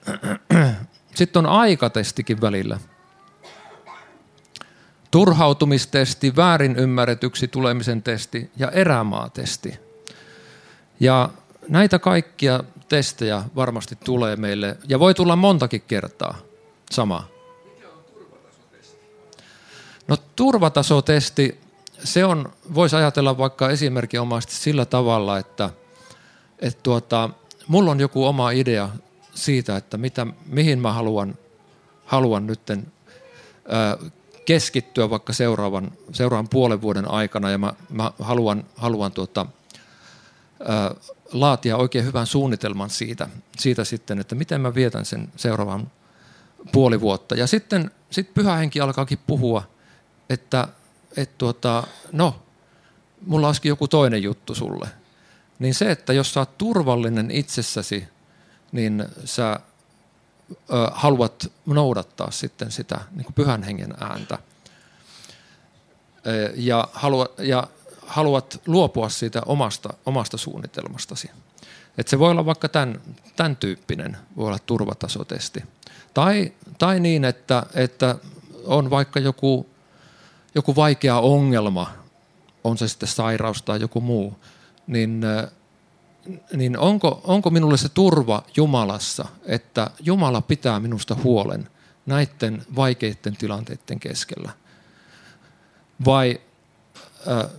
Sitten 1.15 1.45
on 1.45 1.51
aikatestikin 1.51 2.41
välillä. 2.41 2.79
Turhautumistesti, 5.15 6.35
väärin 6.35 6.75
ymmärretyksi 6.75 7.47
tulemisen 7.47 8.03
testi 8.03 8.51
ja 8.57 8.71
erämaatesti. 8.71 9.79
Ja 10.99 11.29
näitä 11.69 11.99
kaikkia 11.99 12.63
testejä 12.89 13.43
varmasti 13.55 13.97
tulee 14.03 14.35
meille, 14.35 14.77
ja 14.87 14.99
voi 14.99 15.13
tulla 15.13 15.35
montakin 15.35 15.81
kertaa 15.87 16.37
sama. 16.91 17.27
No 20.07 20.17
turvatasotesti, 20.35 21.59
se 22.03 22.25
on, 22.25 22.53
voisi 22.73 22.95
ajatella 22.95 23.37
vaikka 23.37 23.69
esimerkinomaisesti 23.69 24.55
sillä 24.55 24.85
tavalla, 24.85 25.37
että, 25.37 25.69
että 26.59 26.79
tuota, 26.83 27.29
mulla 27.67 27.91
on 27.91 27.99
joku 27.99 28.25
oma 28.25 28.51
idea 28.51 28.89
siitä, 29.35 29.77
että 29.77 29.97
mitä, 29.97 30.27
mihin 30.45 30.79
mä 30.79 30.93
haluan, 30.93 31.35
haluan 32.05 32.47
nytten 32.47 32.87
keskittyä 34.45 35.09
vaikka 35.09 35.33
seuraavan, 35.33 35.91
seuraavan 36.11 36.49
puolen 36.49 36.81
vuoden 36.81 37.11
aikana 37.11 37.49
ja 37.49 37.57
mä, 37.57 37.73
mä 37.89 38.11
haluan, 38.19 38.63
haluan 38.75 39.11
tuota, 39.11 39.45
ää, 40.67 40.95
laatia 41.33 41.77
oikein 41.77 42.05
hyvän 42.05 42.27
suunnitelman 42.27 42.89
siitä, 42.89 43.29
siitä 43.57 43.83
sitten, 43.83 44.19
että 44.19 44.35
miten 44.35 44.61
mä 44.61 44.75
vietän 44.75 45.05
sen 45.05 45.29
seuraavan 45.35 45.91
puoli 46.71 47.01
vuotta. 47.01 47.35
Ja 47.35 47.47
sitten 47.47 47.91
sit 48.09 48.33
pyhä 48.33 48.55
henki 48.55 48.81
alkaakin 48.81 49.19
puhua, 49.27 49.63
että 50.29 50.67
et 51.17 51.37
tuota, 51.37 51.83
no, 52.11 52.41
mulla 53.25 53.47
olisikin 53.47 53.69
joku 53.69 53.87
toinen 53.87 54.23
juttu 54.23 54.55
sulle. 54.55 54.87
Niin 55.59 55.73
se, 55.73 55.91
että 55.91 56.13
jos 56.13 56.33
sä 56.33 56.39
oot 56.39 56.57
turvallinen 56.57 57.31
itsessäsi, 57.31 58.07
niin 58.71 59.05
sä 59.25 59.59
haluat 60.91 61.51
noudattaa 61.65 62.31
sitten 62.31 62.71
sitä 62.71 62.99
niin 63.11 63.33
pyhän 63.35 63.63
hengen 63.63 63.93
ääntä. 63.99 64.37
Ja, 66.55 66.87
haluat, 66.93 67.31
ja 67.39 67.67
haluat 68.05 68.61
luopua 68.67 69.09
siitä 69.09 69.41
omasta, 69.45 69.93
omasta 70.05 70.37
suunnitelmastasi. 70.37 71.31
Et 71.97 72.07
se 72.07 72.19
voi 72.19 72.31
olla 72.31 72.45
vaikka 72.45 72.69
tämän, 72.69 73.01
tämän 73.35 73.55
tyyppinen, 73.55 74.17
voi 74.37 74.47
olla 74.47 74.59
turvatasotesti. 74.59 75.63
Tai, 76.13 76.53
tai 76.77 76.99
niin, 76.99 77.25
että, 77.25 77.63
että 77.73 78.15
on 78.65 78.89
vaikka 78.89 79.19
joku, 79.19 79.69
joku 80.55 80.75
vaikea 80.75 81.19
ongelma, 81.19 81.91
on 82.63 82.77
se 82.77 82.87
sitten 82.87 83.09
sairaus 83.09 83.61
tai 83.61 83.81
joku 83.81 84.01
muu, 84.01 84.39
niin 84.87 85.21
niin 86.55 86.77
onko, 86.77 87.21
onko 87.23 87.49
minulle 87.49 87.77
se 87.77 87.89
turva 87.89 88.43
Jumalassa, 88.57 89.25
että 89.45 89.91
Jumala 89.99 90.41
pitää 90.41 90.79
minusta 90.79 91.15
huolen 91.23 91.69
näiden 92.05 92.63
vaikeiden 92.75 93.37
tilanteiden 93.37 93.99
keskellä? 93.99 94.51
Vai 96.05 96.41
äh, 97.27 97.49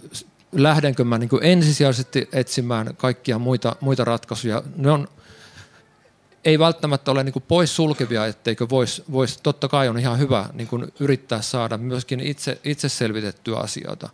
lähdenkö 0.53 1.05
mä 1.05 1.19
niin 1.19 1.31
ensisijaisesti 1.43 2.29
etsimään 2.33 2.97
kaikkia 2.97 3.39
muita, 3.39 3.77
muita 3.81 4.05
ratkaisuja? 4.05 4.62
Ne 4.77 4.91
on, 4.91 5.09
ei 6.45 6.59
välttämättä 6.59 7.11
ole 7.11 7.25
niin 7.25 7.45
pois 7.49 7.77
sulkevia, 7.77 8.27
etteikö 8.27 8.69
voisi, 8.69 9.05
vois, 9.12 9.39
totta 9.39 9.69
kai 9.69 9.89
on 9.89 9.99
ihan 9.99 10.19
hyvä 10.19 10.49
niin 10.53 10.69
yrittää 11.01 11.43
saada 11.43 11.79
myöskin 11.79 12.21
itse, 12.21 12.61
itse 12.64 12.89
selvitettyä 12.89 13.59
asioita. 13.59 14.09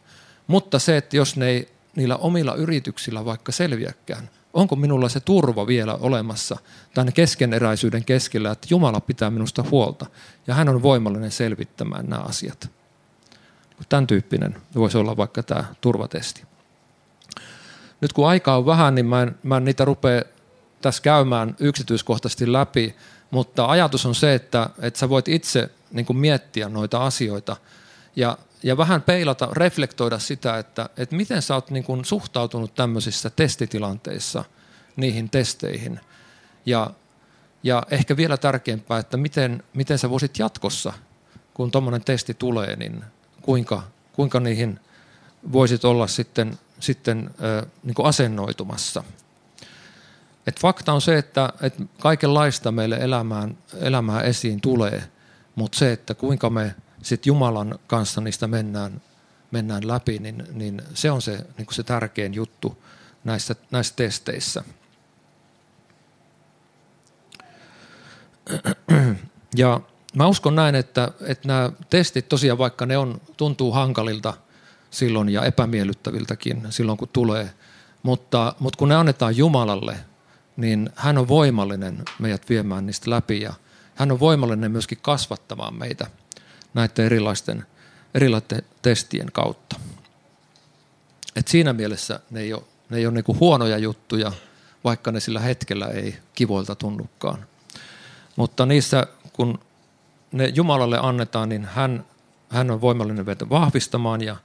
Mutta 0.46 0.78
se, 0.78 0.96
että 0.96 1.16
jos 1.16 1.36
ne 1.36 1.48
ei 1.48 1.68
niillä 1.96 2.16
omilla 2.16 2.54
yrityksillä 2.54 3.24
vaikka 3.24 3.52
selviäkään– 3.52 4.30
onko 4.52 4.76
minulla 4.76 5.08
se 5.08 5.20
turva 5.20 5.66
vielä 5.66 5.94
olemassa 5.94 6.56
tämän 6.94 7.12
keskeneräisyyden 7.12 8.04
keskellä, 8.04 8.50
että 8.50 8.66
Jumala 8.70 9.00
pitää 9.00 9.30
minusta 9.30 9.64
huolta 9.70 10.06
ja 10.46 10.54
hän 10.54 10.68
on 10.68 10.82
voimallinen 10.82 11.30
selvittämään 11.30 12.06
nämä 12.06 12.22
asiat. 12.22 12.70
Tämän 13.88 14.06
tyyppinen 14.06 14.56
voisi 14.74 14.98
olla 14.98 15.16
vaikka 15.16 15.42
tämä 15.42 15.64
turvatesti. 15.80 16.42
Nyt 18.00 18.12
kun 18.12 18.28
aikaa 18.28 18.56
on 18.56 18.66
vähän, 18.66 18.94
niin 18.94 19.06
mä 19.06 19.22
en, 19.22 19.34
mä 19.42 19.56
en 19.56 19.64
niitä 19.64 19.84
rupea 19.84 20.22
tässä 20.82 21.02
käymään 21.02 21.56
yksityiskohtaisesti 21.58 22.52
läpi, 22.52 22.96
mutta 23.30 23.66
ajatus 23.66 24.06
on 24.06 24.14
se, 24.14 24.34
että, 24.34 24.70
että 24.80 24.98
sä 24.98 25.08
voit 25.08 25.28
itse 25.28 25.70
niin 25.90 26.16
miettiä 26.16 26.68
noita 26.68 27.06
asioita 27.06 27.56
ja 28.16 28.38
ja 28.62 28.76
vähän 28.76 29.02
peilata, 29.02 29.48
reflektoida 29.52 30.18
sitä, 30.18 30.58
että, 30.58 30.88
että 30.96 31.16
miten 31.16 31.42
sä 31.42 31.54
oot 31.54 31.70
niin 31.70 31.84
kuin 31.84 32.04
suhtautunut 32.04 32.74
tämmöisissä 32.74 33.30
testitilanteissa 33.30 34.44
niihin 34.96 35.30
testeihin. 35.30 36.00
Ja, 36.66 36.90
ja 37.62 37.82
ehkä 37.90 38.16
vielä 38.16 38.36
tärkeämpää, 38.36 38.98
että 38.98 39.16
miten, 39.16 39.62
miten 39.74 39.98
sä 39.98 40.10
voisit 40.10 40.38
jatkossa, 40.38 40.92
kun 41.54 41.70
tuommoinen 41.70 42.04
testi 42.04 42.34
tulee, 42.34 42.76
niin 42.76 43.04
kuinka, 43.42 43.82
kuinka 44.12 44.40
niihin 44.40 44.80
voisit 45.52 45.84
olla 45.84 46.06
sitten, 46.06 46.58
sitten 46.80 47.30
äh, 47.30 47.70
niin 47.82 47.94
asennoitumassa. 48.04 49.04
Et 50.46 50.60
fakta 50.60 50.92
on 50.92 51.00
se, 51.00 51.18
että, 51.18 51.52
että 51.62 51.82
kaikenlaista 52.00 52.72
meille 52.72 52.96
elämään, 52.96 53.58
elämään 53.80 54.24
esiin 54.24 54.60
tulee, 54.60 55.04
mutta 55.54 55.78
se, 55.78 55.92
että 55.92 56.14
kuinka 56.14 56.50
me 56.50 56.74
sitten 57.02 57.30
Jumalan 57.30 57.78
kanssa 57.86 58.20
niistä 58.20 58.46
mennään, 58.46 59.02
mennään 59.50 59.88
läpi, 59.88 60.18
niin, 60.18 60.44
niin 60.52 60.82
se 60.94 61.10
on 61.10 61.22
se, 61.22 61.46
niin 61.58 61.66
se 61.70 61.82
tärkein 61.82 62.34
juttu 62.34 62.82
näissä, 63.24 63.56
näissä 63.70 63.94
testeissä. 63.96 64.64
Ja 69.54 69.80
mä 70.14 70.26
uskon 70.26 70.54
näin, 70.54 70.74
että, 70.74 71.12
että 71.20 71.48
nämä 71.48 71.72
testit 71.90 72.28
tosiaan, 72.28 72.58
vaikka 72.58 72.86
ne 72.86 72.98
on, 72.98 73.20
tuntuu 73.36 73.72
hankalilta 73.72 74.34
silloin 74.90 75.28
ja 75.28 75.44
epämiellyttäviltäkin 75.44 76.66
silloin, 76.70 76.98
kun 76.98 77.08
tulee, 77.12 77.50
mutta, 78.02 78.54
mutta 78.58 78.78
kun 78.78 78.88
ne 78.88 78.94
annetaan 78.94 79.36
Jumalalle, 79.36 79.96
niin 80.56 80.90
hän 80.94 81.18
on 81.18 81.28
voimallinen 81.28 82.02
meidät 82.18 82.48
viemään 82.48 82.86
niistä 82.86 83.10
läpi 83.10 83.40
ja 83.40 83.54
hän 83.94 84.12
on 84.12 84.20
voimallinen 84.20 84.70
myöskin 84.70 84.98
kasvattamaan 85.02 85.74
meitä– 85.74 86.06
näiden 86.74 87.04
erilaisten, 87.04 87.66
erilaisten 88.14 88.62
testien 88.82 89.32
kautta. 89.32 89.76
Et 91.36 91.48
siinä 91.48 91.72
mielessä 91.72 92.20
ne 92.30 92.40
ei 92.40 92.52
ole, 92.52 92.62
ne 92.90 92.96
ei 92.96 93.06
ole 93.06 93.14
niin 93.14 93.40
huonoja 93.40 93.78
juttuja, 93.78 94.32
vaikka 94.84 95.12
ne 95.12 95.20
sillä 95.20 95.40
hetkellä 95.40 95.86
ei 95.86 96.16
kivoilta 96.34 96.74
tunnukaan. 96.74 97.46
Mutta 98.36 98.66
niissä, 98.66 99.06
kun 99.32 99.58
ne 100.32 100.52
Jumalalle 100.54 100.98
annetaan, 101.02 101.48
niin 101.48 101.64
hän, 101.64 102.04
hän 102.48 102.70
on 102.70 102.80
voimallinen 102.80 103.26
vetä 103.26 103.48
vahvistamaan 103.48 104.22
ja, 104.22 104.36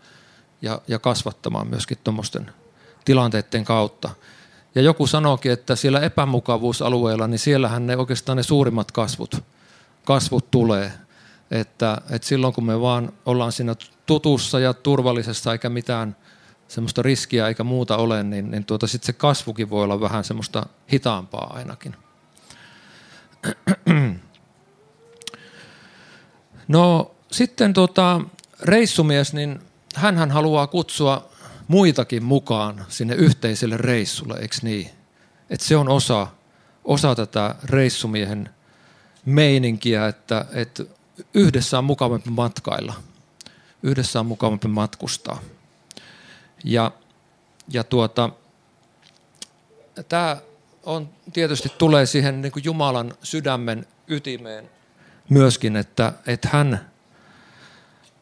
ja, 0.62 0.82
ja 0.88 1.00
kasvattamaan 1.00 1.68
myöskin 1.68 1.98
tuommoisten 2.04 2.52
tilanteiden 3.06 3.66
kautta. 3.66 4.10
Ja 4.76 4.82
joku 4.82 5.08
sanookin, 5.08 5.52
että 5.52 5.76
siellä 5.76 6.00
epämukavuusalueella, 6.00 7.28
niin 7.28 7.40
siellähän 7.40 7.88
ne 7.88 7.98
oikeastaan 7.98 8.36
ne 8.36 8.44
suurimmat 8.44 8.92
kasvut, 8.92 9.44
kasvut 10.06 10.52
tulee– 10.52 10.92
että, 11.52 12.02
että 12.10 12.28
silloin 12.28 12.54
kun 12.54 12.66
me 12.66 12.82
vaan 12.82 13.14
ollaan 13.26 13.52
siinä 13.52 13.76
tutussa 14.06 14.60
ja 14.60 14.74
turvallisessa 14.74 15.52
eikä 15.52 15.70
mitään 15.70 16.16
semmoista 16.68 17.02
riskiä 17.02 17.48
eikä 17.48 17.64
muuta 17.64 17.98
ole, 17.98 18.24
niin, 18.24 18.52
niin 18.52 18.66
tuota, 18.66 18.88
sitten 18.88 19.06
se 19.06 19.14
kasvukin 19.14 19.70
voi 19.70 19.84
olla 19.84 20.02
vähän 20.02 20.24
semmoista 20.24 20.66
hitaampaa 20.94 21.54
ainakin. 21.54 21.96
No 26.68 27.12
sitten 27.32 27.74
tuota, 27.74 28.22
reissumies, 28.62 29.34
niin 29.34 29.60
hän 29.96 30.32
haluaa 30.32 30.68
kutsua 30.68 31.30
muitakin 31.68 32.24
mukaan 32.24 32.86
sinne 32.90 33.16
yhteiselle 33.16 33.78
reissulle, 33.78 34.40
eikö 34.40 34.56
niin? 34.62 34.90
Että 35.50 35.66
se 35.66 35.78
on 35.78 35.90
osa, 35.90 36.28
osa 36.84 37.16
tätä 37.16 37.56
reissumiehen 37.64 38.50
meininkiä, 39.26 40.08
että, 40.08 40.46
että 40.54 40.84
yhdessä 41.34 41.78
on 41.78 41.84
mukavampi 41.84 42.30
matkailla. 42.30 42.94
Yhdessä 43.84 44.20
on 44.20 44.26
mukavampi 44.26 44.68
matkustaa. 44.68 45.40
Ja, 46.64 46.92
ja 47.70 47.84
tuota, 47.84 48.30
tämä 50.10 50.38
on, 50.84 51.10
tietysti 51.34 51.72
tulee 51.78 52.06
siihen 52.06 52.42
niin 52.42 52.52
kuin 52.52 52.64
Jumalan 52.64 53.14
sydämen 53.24 53.86
ytimeen 54.08 54.70
myöskin, 55.30 55.76
että, 55.76 56.14
että 56.28 56.50
hän, 56.52 56.92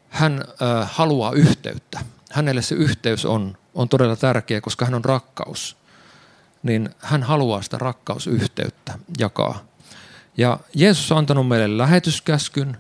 hän 0.10 0.44
äh, 0.62 0.90
haluaa 0.92 1.32
yhteyttä. 1.32 2.00
Hänelle 2.32 2.62
se 2.62 2.76
yhteys 2.76 3.26
on, 3.26 3.58
on 3.76 3.90
todella 3.90 4.16
tärkeä, 4.16 4.62
koska 4.62 4.86
hän 4.86 4.94
on 4.94 5.06
rakkaus. 5.06 5.78
Niin 6.64 6.90
hän 7.00 7.24
haluaa 7.24 7.62
sitä 7.62 7.78
rakkausyhteyttä 7.78 9.00
jakaa 9.20 9.66
ja 10.38 10.60
Jeesus 10.76 11.12
on 11.12 11.18
antanut 11.18 11.48
meille 11.48 11.78
lähetyskäskyn 11.78 12.78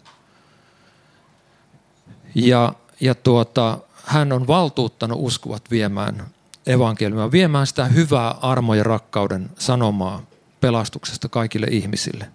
ja, 2.35 2.73
ja 2.99 3.15
tuota, 3.15 3.77
hän 4.05 4.31
on 4.31 4.47
valtuuttanut 4.47 5.17
uskovat 5.21 5.71
viemään 5.71 6.25
evankeliumia, 6.67 7.31
viemään 7.31 7.67
sitä 7.67 7.85
hyvää 7.85 8.31
armo 8.31 8.73
ja 8.73 8.83
rakkauden 8.83 9.49
sanomaa 9.59 10.21
pelastuksesta 10.61 11.29
kaikille 11.29 11.67
ihmisille. 11.69 12.31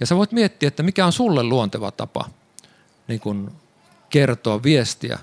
Ja 0.00 0.06
sä 0.06 0.16
voit 0.16 0.32
miettiä, 0.32 0.66
että 0.68 0.82
mikä 0.82 1.06
on 1.06 1.12
sulle 1.12 1.42
luonteva 1.42 1.90
tapa 1.90 2.30
niin 3.08 3.20
kun 3.20 3.52
kertoa 4.10 4.62
viestiä 4.62 5.18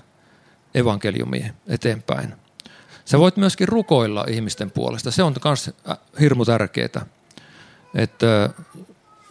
evankeliumia 0.74 1.52
eteenpäin. 1.68 2.34
Sä 3.04 3.18
voit 3.18 3.36
myöskin 3.36 3.68
rukoilla 3.68 4.24
ihmisten 4.28 4.70
puolesta. 4.70 5.10
Se 5.10 5.22
on 5.22 5.34
myös 5.44 5.70
hirmu 6.20 6.44
tärkeää. 6.44 7.06
Että 7.96 8.50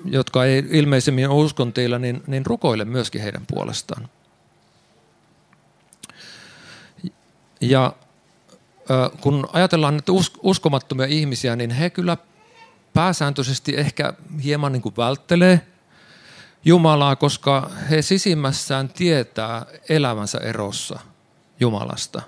jotka 0.06 0.46
ei 0.46 0.64
ilmeisemmin 0.70 1.30
ole 1.30 1.44
uskon 1.44 1.74
teillä, 1.74 2.00
niin, 2.00 2.24
niin 2.28 2.46
rukoile 2.46 2.86
myöskin 2.86 3.22
heidän 3.22 3.46
puolestaan. 3.48 4.10
Ja 7.62 7.94
kun 9.22 9.50
ajatellaan 9.54 9.98
että 9.98 10.12
uskomattomia 10.44 11.06
ihmisiä, 11.06 11.56
niin 11.56 11.72
he 11.72 11.90
kyllä 11.90 12.18
pääsääntöisesti 12.94 13.78
ehkä 13.78 14.14
hieman 14.44 14.72
niin 14.72 14.82
kuin 14.82 14.98
välttelee 14.98 15.62
Jumalaa, 16.66 17.16
koska 17.16 17.72
he 17.90 18.02
sisimmässään 18.02 18.90
tietää 18.90 19.66
elämänsä 19.90 20.38
erossa 20.38 21.00
Jumalasta. 21.60 22.22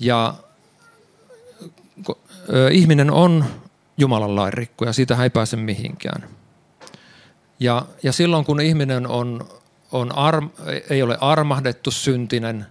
Ja 0.00 0.34
ihminen 2.72 3.10
on 3.10 3.44
Jumalan 4.00 4.36
lain 4.36 4.52
rikkoja, 4.52 4.92
siitä 4.92 5.22
ei 5.22 5.30
pääse 5.30 5.56
mihinkään. 5.56 6.28
Ja, 7.60 7.86
ja 8.02 8.12
silloin 8.12 8.44
kun 8.44 8.60
ihminen 8.60 9.06
on, 9.06 9.48
on 9.92 10.12
arm, 10.12 10.50
ei 10.90 11.02
ole 11.02 11.18
armahdettu 11.20 11.90
syntinen, 11.90 12.66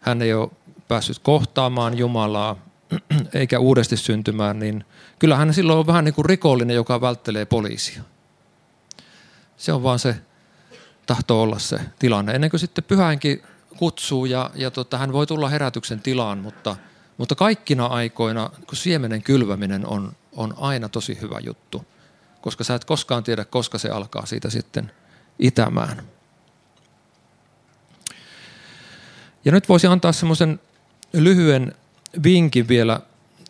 hän 0.00 0.22
ei 0.22 0.34
ole 0.34 0.50
päässyt 0.88 1.18
kohtaamaan 1.18 1.98
Jumalaa 1.98 2.56
eikä 3.34 3.58
uudesti 3.58 3.96
syntymään, 3.96 4.58
niin 4.58 4.84
kyllähän 5.18 5.54
silloin 5.54 5.78
on 5.78 5.86
vähän 5.86 6.04
niin 6.04 6.14
kuin 6.14 6.24
rikollinen, 6.24 6.76
joka 6.76 7.00
välttelee 7.00 7.44
poliisia. 7.44 8.02
Se 9.56 9.72
on 9.72 9.82
vaan 9.82 9.98
se, 9.98 10.16
tahto 11.06 11.42
olla 11.42 11.58
se 11.58 11.80
tilanne. 11.98 12.32
Ennen 12.32 12.50
kuin 12.50 12.60
sitten 12.60 12.84
pyhänkin 12.84 13.42
kutsuu 13.76 14.24
ja, 14.24 14.50
ja 14.54 14.70
tota, 14.70 14.98
hän 14.98 15.12
voi 15.12 15.26
tulla 15.26 15.48
herätyksen 15.48 16.00
tilaan, 16.00 16.38
mutta, 16.38 16.76
mutta 17.18 17.34
kaikkina 17.34 17.86
aikoina, 17.86 18.50
kun 18.66 18.76
siemenen 18.76 19.22
kylväminen 19.22 19.86
on, 19.86 20.12
on 20.32 20.54
aina 20.58 20.88
tosi 20.88 21.18
hyvä 21.20 21.38
juttu, 21.40 21.84
koska 22.40 22.64
sä 22.64 22.74
et 22.74 22.84
koskaan 22.84 23.24
tiedä, 23.24 23.44
koska 23.44 23.78
se 23.78 23.88
alkaa 23.88 24.26
siitä 24.26 24.50
sitten 24.50 24.90
itämään. 25.38 26.02
Ja 29.44 29.52
nyt 29.52 29.68
voisi 29.68 29.86
antaa 29.86 30.12
semmoisen 30.12 30.60
lyhyen 31.12 31.74
vinkin 32.22 32.68
vielä 32.68 33.00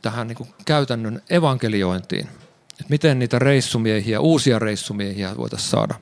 tähän 0.03 0.29
niin 0.29 0.55
käytännön 0.65 1.23
evankeliointiin. 1.31 2.29
Että 2.71 2.85
miten 2.89 3.19
niitä 3.19 3.39
reissumiehiä, 3.39 4.21
uusia 4.21 4.59
reissumiehiä 4.59 5.37
voitaisiin 5.37 5.71
saada. 5.71 5.95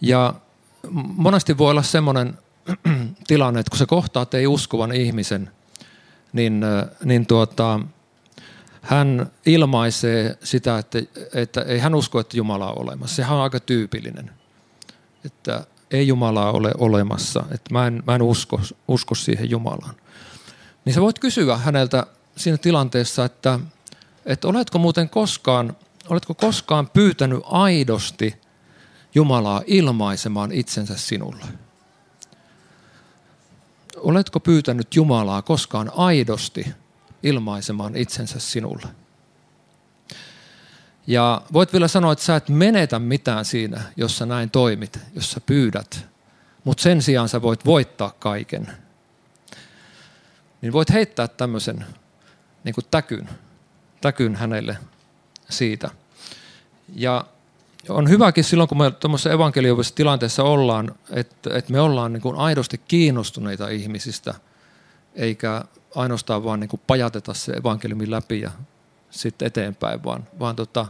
Ja 0.00 0.34
monesti 1.16 1.58
voi 1.58 1.70
olla 1.70 1.82
semmoinen 1.82 2.38
tilanne, 3.26 3.60
että 3.60 3.70
kun 3.70 3.78
se 3.78 3.86
kohtaat 3.86 4.34
ei 4.34 4.46
uskovan 4.46 4.92
ihmisen, 4.92 5.50
niin, 6.32 6.64
niin 7.04 7.26
tuota, 7.26 7.80
hän 8.82 9.30
ilmaisee 9.46 10.38
sitä, 10.44 10.78
että, 10.78 10.98
että 11.34 11.62
ei 11.62 11.78
hän 11.78 11.94
usko, 11.94 12.20
että 12.20 12.36
Jumala 12.36 12.72
on 12.72 12.78
olemassa. 12.78 13.16
Sehän 13.16 13.36
on 13.36 13.42
aika 13.42 13.60
tyypillinen, 13.60 14.30
että 15.24 15.64
ei 15.90 16.08
Jumalaa 16.08 16.52
ole 16.52 16.72
olemassa, 16.78 17.44
että 17.50 17.74
mä 17.74 17.86
en, 17.86 18.02
mä 18.06 18.14
en 18.14 18.22
usko, 18.22 18.60
usko 18.88 19.14
siihen 19.14 19.50
Jumalaan. 19.50 19.94
Niin 20.84 20.94
sä 20.94 21.00
voit 21.00 21.18
kysyä 21.18 21.56
häneltä 21.56 22.06
siinä 22.36 22.58
tilanteessa, 22.58 23.24
että, 23.24 23.60
että 24.26 24.48
oletko 24.48 24.78
muuten 24.78 25.08
koskaan, 25.08 25.76
oletko 26.08 26.34
koskaan 26.34 26.88
pyytänyt 26.88 27.40
aidosti 27.44 28.40
Jumalaa 29.14 29.62
ilmaisemaan 29.66 30.52
itsensä 30.52 30.96
sinulle? 30.96 31.44
Oletko 34.00 34.40
pyytänyt 34.40 34.96
Jumalaa 34.96 35.42
koskaan 35.42 35.92
aidosti 35.96 36.66
ilmaisemaan 37.22 37.96
itsensä 37.96 38.38
sinulle? 38.38 38.86
Ja 41.06 41.42
voit 41.52 41.72
vielä 41.72 41.88
sanoa, 41.88 42.12
että 42.12 42.24
sä 42.24 42.36
et 42.36 42.48
menetä 42.48 42.98
mitään 42.98 43.44
siinä, 43.44 43.80
jos 43.96 44.18
sä 44.18 44.26
näin 44.26 44.50
toimit, 44.50 44.98
jos 45.14 45.30
sä 45.30 45.40
pyydät. 45.40 46.06
Mutta 46.64 46.82
sen 46.82 47.02
sijaan 47.02 47.28
sä 47.28 47.42
voit 47.42 47.64
voittaa 47.64 48.10
kaiken. 48.18 48.68
Niin 50.62 50.72
voit 50.72 50.92
heittää 50.92 51.28
tämmöisen 51.28 51.84
niin 52.64 52.74
täkyn, 52.90 53.28
täkyn 54.00 54.36
hänelle 54.36 54.78
siitä. 55.50 55.90
Ja 56.94 57.24
on 57.88 58.08
hyväkin 58.08 58.44
silloin, 58.44 58.68
kun 58.68 58.78
me 58.78 58.90
tuommoisessa 58.90 59.32
evankelioivisessa 59.32 59.94
tilanteessa 59.94 60.42
ollaan, 60.42 60.94
että, 61.10 61.50
että 61.54 61.72
me 61.72 61.80
ollaan 61.80 62.12
niin 62.12 62.20
kuin 62.20 62.36
aidosti 62.36 62.78
kiinnostuneita 62.88 63.68
ihmisistä, 63.68 64.34
eikä 65.14 65.64
ainoastaan 65.94 66.44
vaan 66.44 66.60
niin 66.60 66.68
kuin 66.68 66.82
pajateta 66.86 67.34
se 67.34 67.52
evankeliumi 67.52 68.10
läpi 68.10 68.40
ja 68.40 68.50
sitten 69.10 69.46
eteenpäin, 69.46 70.04
vaan, 70.04 70.28
vaan 70.38 70.56
tota, 70.56 70.86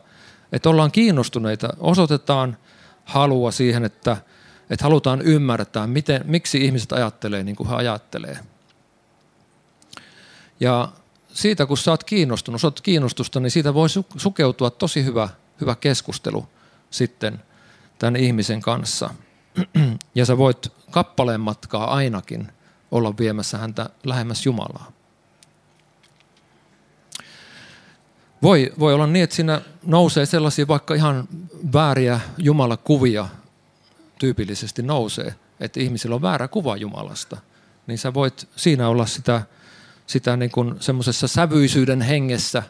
että 0.53 0.71
ollaan 0.71 0.93
kiinnostuneita, 0.93 1.69
osoitetaan 1.81 2.57
halua 3.05 3.51
siihen, 3.51 3.85
että, 3.85 4.17
että 4.71 4.85
halutaan 4.85 5.23
ymmärtää, 5.23 5.87
miten, 5.87 6.21
miksi 6.25 6.65
ihmiset 6.65 6.93
ajattelee 6.93 7.45
niin 7.45 7.57
kuin 7.57 7.69
he 7.69 7.75
ajattelee. 7.75 8.39
Ja 10.61 10.89
siitä, 11.33 11.67
kun 11.67 11.79
sä 11.79 11.91
oot 11.91 12.05
kiinnostunut, 12.05 12.65
oot 12.65 12.81
kiinnostusta, 12.81 13.41
niin 13.41 13.51
siitä 13.51 13.75
voi 13.75 13.89
sukeutua 14.17 14.71
tosi 14.71 15.05
hyvä, 15.05 15.29
hyvä 15.61 15.75
keskustelu 15.75 16.47
sitten 16.91 17.43
tämän 17.99 18.17
ihmisen 18.17 18.61
kanssa. 18.61 19.11
Ja 20.15 20.27
sä 20.27 20.39
voit 20.39 20.73
kappaleen 20.91 21.41
matkaa 21.41 21.95
ainakin 21.95 22.53
olla 22.91 23.15
viemässä 23.19 23.59
häntä 23.59 23.91
lähemmäs 24.05 24.47
Jumalaa. 24.47 24.93
Voi, 28.43 28.73
voi 28.79 28.95
olla 28.95 29.07
niin, 29.07 29.25
että 29.25 29.37
siinä 29.37 29.61
nousee 29.87 30.27
sellaisia 30.27 30.69
vaikka 30.69 30.95
ihan 30.95 31.29
vääriä 31.73 32.21
Jumalakuvia 32.39 33.29
tyypillisesti 34.19 34.83
nousee, 34.83 35.35
että 35.61 35.81
ihmisillä 35.81 36.15
on 36.15 36.23
väärä 36.23 36.49
kuva 36.49 36.77
Jumalasta. 36.77 37.37
Niin 37.87 37.99
sä 37.99 38.15
voit 38.15 38.49
siinä 38.57 38.89
olla 38.89 39.07
sitä, 39.07 39.43
sitä 40.07 40.37
niin 40.37 40.51
kuin 40.51 40.75
semmoisessa 40.81 41.29
sävyisyyden 41.29 42.01
hengessä, 42.01 42.63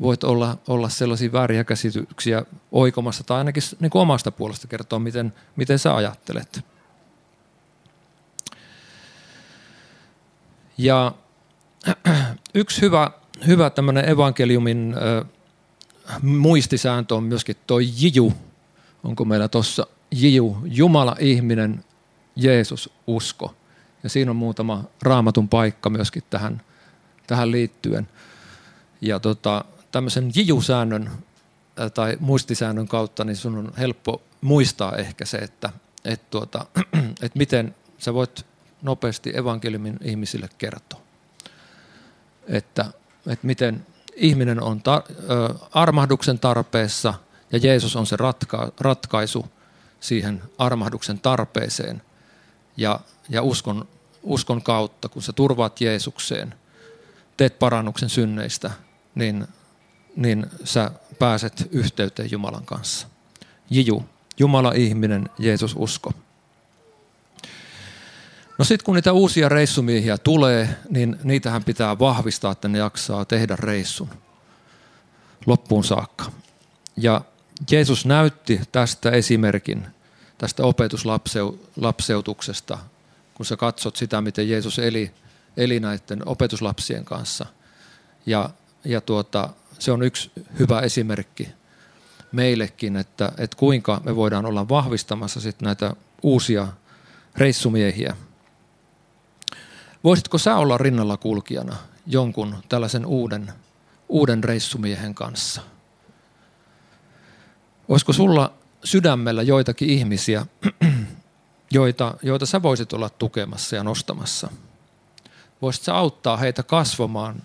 voit 0.00 0.24
olla, 0.24 0.58
olla 0.68 0.88
sellaisia 0.88 1.32
vääriä 1.32 1.64
käsityksiä 1.64 2.44
oikomassa 2.72 3.24
tai 3.24 3.38
ainakin 3.38 3.62
niin 3.80 3.90
kuin 3.90 4.02
omasta 4.02 4.30
puolesta 4.30 4.66
kertoa, 4.66 4.98
miten, 4.98 5.32
miten 5.56 5.78
sä 5.78 5.96
ajattelet. 5.96 6.64
Ja 10.78 11.12
yksi 12.54 12.80
hyvä 12.80 13.10
hyvä 13.46 13.70
tämmöinen 13.70 14.08
evankeliumin 14.08 14.94
äh, 14.94 15.30
muistisääntö 16.22 17.14
on 17.14 17.22
myöskin 17.22 17.56
tuo 17.66 17.78
jiju. 17.78 18.32
Onko 19.04 19.24
meillä 19.24 19.48
tuossa 19.48 19.86
jiju, 20.10 20.56
Jumala, 20.64 21.16
ihminen, 21.18 21.84
Jeesus, 22.36 22.90
usko. 23.06 23.54
Ja 24.02 24.08
siinä 24.08 24.30
on 24.30 24.36
muutama 24.36 24.84
raamatun 25.02 25.48
paikka 25.48 25.90
myöskin 25.90 26.22
tähän, 26.30 26.62
tähän 27.26 27.50
liittyen. 27.50 28.08
Ja 29.00 29.20
tota, 29.20 29.64
tämmöisen 29.94 30.30
jiju-säännön 30.34 31.10
tai 31.94 32.16
muistisäännön 32.20 32.88
kautta, 32.88 33.24
niin 33.24 33.36
sun 33.36 33.58
on 33.58 33.72
helppo 33.78 34.22
muistaa 34.40 34.96
ehkä 34.96 35.24
se, 35.24 35.38
että 35.38 35.70
et 36.04 36.30
tuota, 36.30 36.66
et 37.22 37.34
miten 37.34 37.74
sä 37.98 38.14
voit 38.14 38.46
nopeasti 38.82 39.36
evankeliumin 39.36 39.96
ihmisille 40.02 40.48
kertoa. 40.58 41.00
Että 42.46 42.84
että 43.26 43.46
miten 43.46 43.86
ihminen 44.14 44.62
on 44.62 44.82
ta- 44.82 45.02
ö, 45.08 45.54
armahduksen 45.72 46.38
tarpeessa 46.38 47.14
ja 47.52 47.58
Jeesus 47.58 47.96
on 47.96 48.06
se 48.06 48.16
ratka- 48.16 48.72
ratkaisu 48.80 49.46
siihen 50.00 50.42
armahduksen 50.58 51.20
tarpeeseen. 51.20 52.02
Ja, 52.76 53.00
ja 53.28 53.42
uskon, 53.42 53.88
uskon 54.22 54.62
kautta, 54.62 55.08
kun 55.08 55.22
sä 55.22 55.32
turvaat 55.32 55.80
Jeesukseen, 55.80 56.54
teet 57.36 57.58
parannuksen 57.58 58.08
synneistä, 58.08 58.70
niin, 59.14 59.46
niin 60.16 60.46
sä 60.64 60.90
pääset 61.18 61.68
yhteyteen 61.70 62.30
Jumalan 62.30 62.66
kanssa. 62.66 63.06
Jiju, 63.70 64.04
Jumala 64.38 64.72
ihminen, 64.72 65.30
Jeesus 65.38 65.74
usko. 65.76 66.12
No 68.58 68.64
sitten 68.64 68.84
kun 68.84 68.94
niitä 68.94 69.12
uusia 69.12 69.48
reissumiehiä 69.48 70.18
tulee, 70.18 70.76
niin 70.90 71.16
niitähän 71.24 71.64
pitää 71.64 71.98
vahvistaa, 71.98 72.52
että 72.52 72.68
ne 72.68 72.78
jaksaa 72.78 73.24
tehdä 73.24 73.56
reissun 73.56 74.08
loppuun 75.46 75.84
saakka. 75.84 76.24
Ja 76.96 77.20
Jeesus 77.70 78.06
näytti 78.06 78.60
tästä 78.72 79.10
esimerkin, 79.10 79.86
tästä 80.38 80.62
opetuslapseutuksesta, 80.62 82.78
kun 83.34 83.46
sä 83.46 83.56
katsot 83.56 83.96
sitä, 83.96 84.20
miten 84.20 84.48
Jeesus 84.48 84.78
eli, 84.78 85.10
eli 85.56 85.80
näiden 85.80 86.28
opetuslapsien 86.28 87.04
kanssa. 87.04 87.46
Ja, 88.26 88.50
ja 88.84 89.00
tuota, 89.00 89.48
se 89.78 89.92
on 89.92 90.02
yksi 90.02 90.30
hyvä 90.58 90.80
esimerkki, 90.80 91.48
meillekin, 92.32 92.96
että, 92.96 93.32
että 93.38 93.56
kuinka 93.56 94.00
me 94.04 94.16
voidaan 94.16 94.46
olla 94.46 94.68
vahvistamassa 94.68 95.40
sit 95.40 95.60
näitä 95.60 95.96
uusia 96.22 96.68
reissumiehiä. 97.36 98.16
Voisitko 100.04 100.38
sä 100.38 100.56
olla 100.56 100.78
rinnalla 100.78 101.16
kulkijana 101.16 101.76
jonkun 102.06 102.56
tällaisen 102.68 103.06
uuden, 103.06 103.52
uuden 104.08 104.44
reissumiehen 104.44 105.14
kanssa? 105.14 105.62
Olisiko 107.88 108.12
sulla 108.12 108.52
sydämellä 108.84 109.42
joitakin 109.42 109.90
ihmisiä, 109.90 110.46
joita, 111.70 112.14
joita 112.22 112.46
sä 112.46 112.62
voisit 112.62 112.92
olla 112.92 113.10
tukemassa 113.10 113.76
ja 113.76 113.84
nostamassa? 113.84 114.48
Voisit 115.62 115.82
sä 115.82 115.94
auttaa 115.94 116.36
heitä 116.36 116.62
kasvamaan 116.62 117.42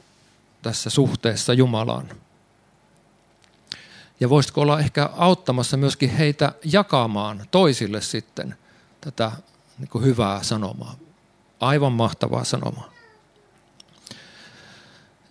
tässä 0.62 0.89
suhteessa 0.89 1.53
Jumalaan? 1.53 2.10
Ja 4.20 4.30
voisitko 4.30 4.62
olla 4.62 4.80
ehkä 4.80 5.10
auttamassa 5.18 5.78
myöskin 5.78 6.10
heitä 6.10 6.51
jakamaan 6.66 7.47
toisille 7.51 8.01
sitten 8.01 8.57
tätä 9.01 9.32
niin 9.78 9.89
kuin 9.89 10.03
hyvää 10.03 10.43
sanomaa. 10.43 10.95
Aivan 11.60 11.91
mahtavaa 11.91 12.43
sanomaa. 12.43 12.89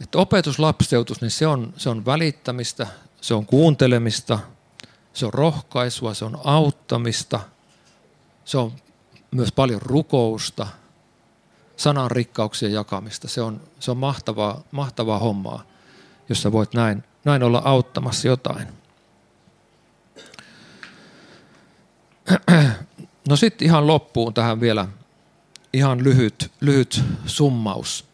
Että 0.01 0.19
opetuslapseutus, 0.19 1.21
niin 1.21 1.31
se 1.31 1.47
on, 1.47 1.75
se 1.77 1.89
on 1.89 2.07
välittämistä, 2.07 2.87
se 3.21 3.35
on 3.35 3.47
kuuntelemista, 3.47 4.39
se 5.13 5.27
on 5.27 5.35
rohkaisua, 5.35 6.15
se 6.15 6.25
on 6.25 6.41
auttamista, 6.45 7.41
se 8.45 8.59
on 8.59 8.73
myös 9.31 9.53
paljon 9.53 9.83
rukousta, 9.83 10.67
sanan 11.79 12.11
rikkauksien 12.11 12.73
jakamista. 12.73 13.29
Se 13.29 13.43
on, 13.43 13.61
se 13.81 13.91
on 13.91 13.97
mahtavaa, 13.97 14.63
mahtavaa 14.71 15.19
hommaa, 15.19 15.63
jossa 16.29 16.53
voit 16.53 16.75
näin, 16.75 17.05
näin 17.25 17.43
olla 17.43 17.63
auttamassa 17.65 18.29
jotain. 18.29 18.69
No 23.29 23.37
sitten 23.37 23.67
ihan 23.67 23.87
loppuun 23.87 24.35
tähän 24.35 24.61
vielä 24.61 24.89
ihan 25.73 26.05
lyhyt, 26.05 26.53
lyhyt 26.61 27.05
summaus. 27.27 28.05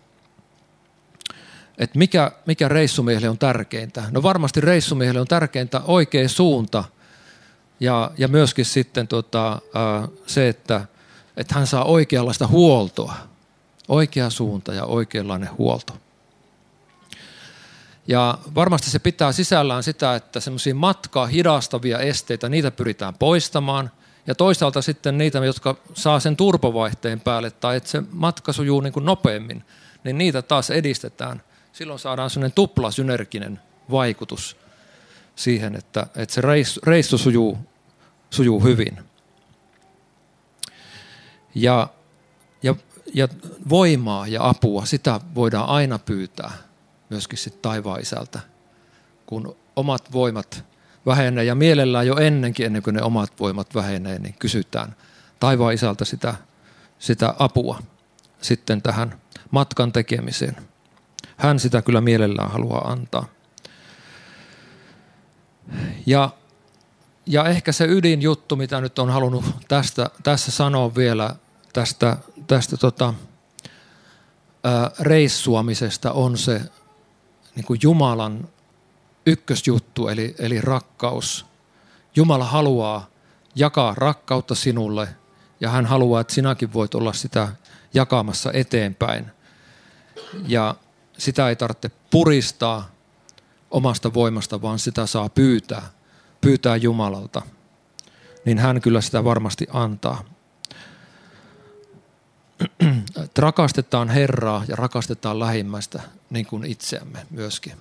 Et 1.78 1.94
mikä, 1.94 2.32
mikä 2.46 2.68
reissumiehelle 2.68 3.28
on 3.28 3.38
tärkeintä? 3.38 4.04
No 4.10 4.22
varmasti 4.22 4.60
reissumiehelle 4.60 5.20
on 5.20 5.26
tärkeintä 5.26 5.80
oikea 5.84 6.28
suunta 6.28 6.84
ja, 7.80 8.10
ja 8.18 8.28
myöskin 8.28 8.64
sitten 8.64 9.08
tota, 9.08 9.60
se, 10.26 10.48
että, 10.48 10.86
että 11.36 11.54
hän 11.54 11.66
saa 11.66 11.84
oikeanlaista 11.84 12.46
huoltoa. 12.46 13.33
Oikea 13.88 14.30
suunta 14.30 14.74
ja 14.74 14.84
oikeanlainen 14.84 15.58
huolto. 15.58 15.92
Ja 18.08 18.38
varmasti 18.54 18.90
se 18.90 18.98
pitää 18.98 19.32
sisällään 19.32 19.82
sitä, 19.82 20.14
että 20.14 20.40
semmoisia 20.40 20.74
matkaa 20.74 21.26
hidastavia 21.26 21.98
esteitä, 21.98 22.48
niitä 22.48 22.70
pyritään 22.70 23.14
poistamaan– 23.14 23.90
ja 24.26 24.34
toisaalta 24.34 24.82
sitten 24.82 25.18
niitä, 25.18 25.38
jotka 25.38 25.76
saa 25.94 26.20
sen 26.20 26.36
turbovaihteen 26.36 27.20
päälle 27.20 27.50
tai 27.50 27.76
että 27.76 27.90
se 27.90 28.02
matka 28.12 28.52
sujuu 28.52 28.80
niin 28.80 28.92
kuin 28.92 29.04
nopeammin, 29.04 29.64
niin 30.04 30.18
niitä 30.18 30.42
taas 30.42 30.70
edistetään. 30.70 31.42
Silloin 31.72 31.98
saadaan 31.98 32.30
sellainen 32.30 32.54
tuplasynerginen 32.54 33.60
vaikutus 33.90 34.56
siihen, 35.36 35.76
että, 35.76 36.06
että 36.16 36.34
se 36.34 36.40
reissu, 36.40 36.80
reissu 36.84 37.18
sujuu, 37.18 37.58
sujuu 38.30 38.60
hyvin. 38.60 38.98
Ja, 41.54 41.88
ja, 42.62 42.74
ja 43.14 43.28
voimaa 43.68 44.26
ja 44.26 44.48
apua, 44.48 44.86
sitä 44.86 45.20
voidaan 45.34 45.68
aina 45.68 45.98
pyytää 45.98 46.52
myöskin 47.10 47.38
sitten 47.38 47.62
taivaan 47.62 48.00
isältä, 48.00 48.40
kun 49.26 49.56
omat 49.76 50.12
voimat 50.12 50.64
vähenee 51.06 51.44
ja 51.44 51.54
mielellään 51.54 52.06
jo 52.06 52.16
ennenkin, 52.16 52.66
ennen 52.66 52.82
kuin 52.82 52.94
ne 52.94 53.02
omat 53.02 53.32
voimat 53.40 53.74
vähenee, 53.74 54.18
niin 54.18 54.34
kysytään 54.38 54.96
taivaan 55.40 55.74
isältä 55.74 56.04
sitä, 56.04 56.34
sitä 56.98 57.34
apua 57.38 57.78
sitten 58.40 58.82
tähän 58.82 59.20
matkan 59.50 59.92
tekemiseen. 59.92 60.56
Hän 61.36 61.58
sitä 61.58 61.82
kyllä 61.82 62.00
mielellään 62.00 62.50
haluaa 62.50 62.90
antaa. 62.90 63.26
Ja, 66.06 66.30
ja 67.26 67.44
ehkä 67.44 67.72
se 67.72 67.84
ydinjuttu, 67.84 68.56
mitä 68.56 68.80
nyt 68.80 68.98
on 68.98 69.10
halunnut 69.10 69.44
tästä, 69.68 70.10
tässä 70.22 70.50
sanoa 70.50 70.94
vielä 70.94 71.36
tästä, 71.72 72.16
tästä 72.46 72.76
tota, 72.76 73.14
reissuamisesta, 75.00 76.12
on 76.12 76.38
se 76.38 76.60
niin 77.56 77.64
kuin 77.64 77.80
Jumalan 77.82 78.48
ykkösjuttu, 79.26 80.08
eli, 80.08 80.34
eli 80.38 80.60
rakkaus. 80.60 81.46
Jumala 82.16 82.44
haluaa 82.44 83.06
jakaa 83.54 83.94
rakkautta 83.96 84.54
sinulle 84.54 85.08
ja 85.60 85.70
hän 85.70 85.86
haluaa, 85.86 86.20
että 86.20 86.34
sinäkin 86.34 86.72
voit 86.72 86.94
olla 86.94 87.12
sitä 87.12 87.48
jakamassa 87.94 88.52
eteenpäin. 88.52 89.26
Ja 90.46 90.74
sitä 91.18 91.48
ei 91.48 91.56
tarvitse 91.56 91.90
puristaa 92.10 92.90
omasta 93.70 94.14
voimasta, 94.14 94.62
vaan 94.62 94.78
sitä 94.78 95.06
saa 95.06 95.28
pyytää, 95.28 95.82
pyytää 96.40 96.76
Jumalalta. 96.76 97.42
Niin 98.44 98.58
hän 98.58 98.80
kyllä 98.80 99.00
sitä 99.00 99.24
varmasti 99.24 99.66
antaa. 99.72 100.24
Rakastetaan 103.38 104.08
Herraa 104.08 104.64
ja 104.68 104.76
rakastetaan 104.76 105.38
lähimmäistä 105.38 106.02
niin 106.30 106.46
kuin 106.46 106.64
itseämme 106.64 107.26
myöskin. 107.30 107.72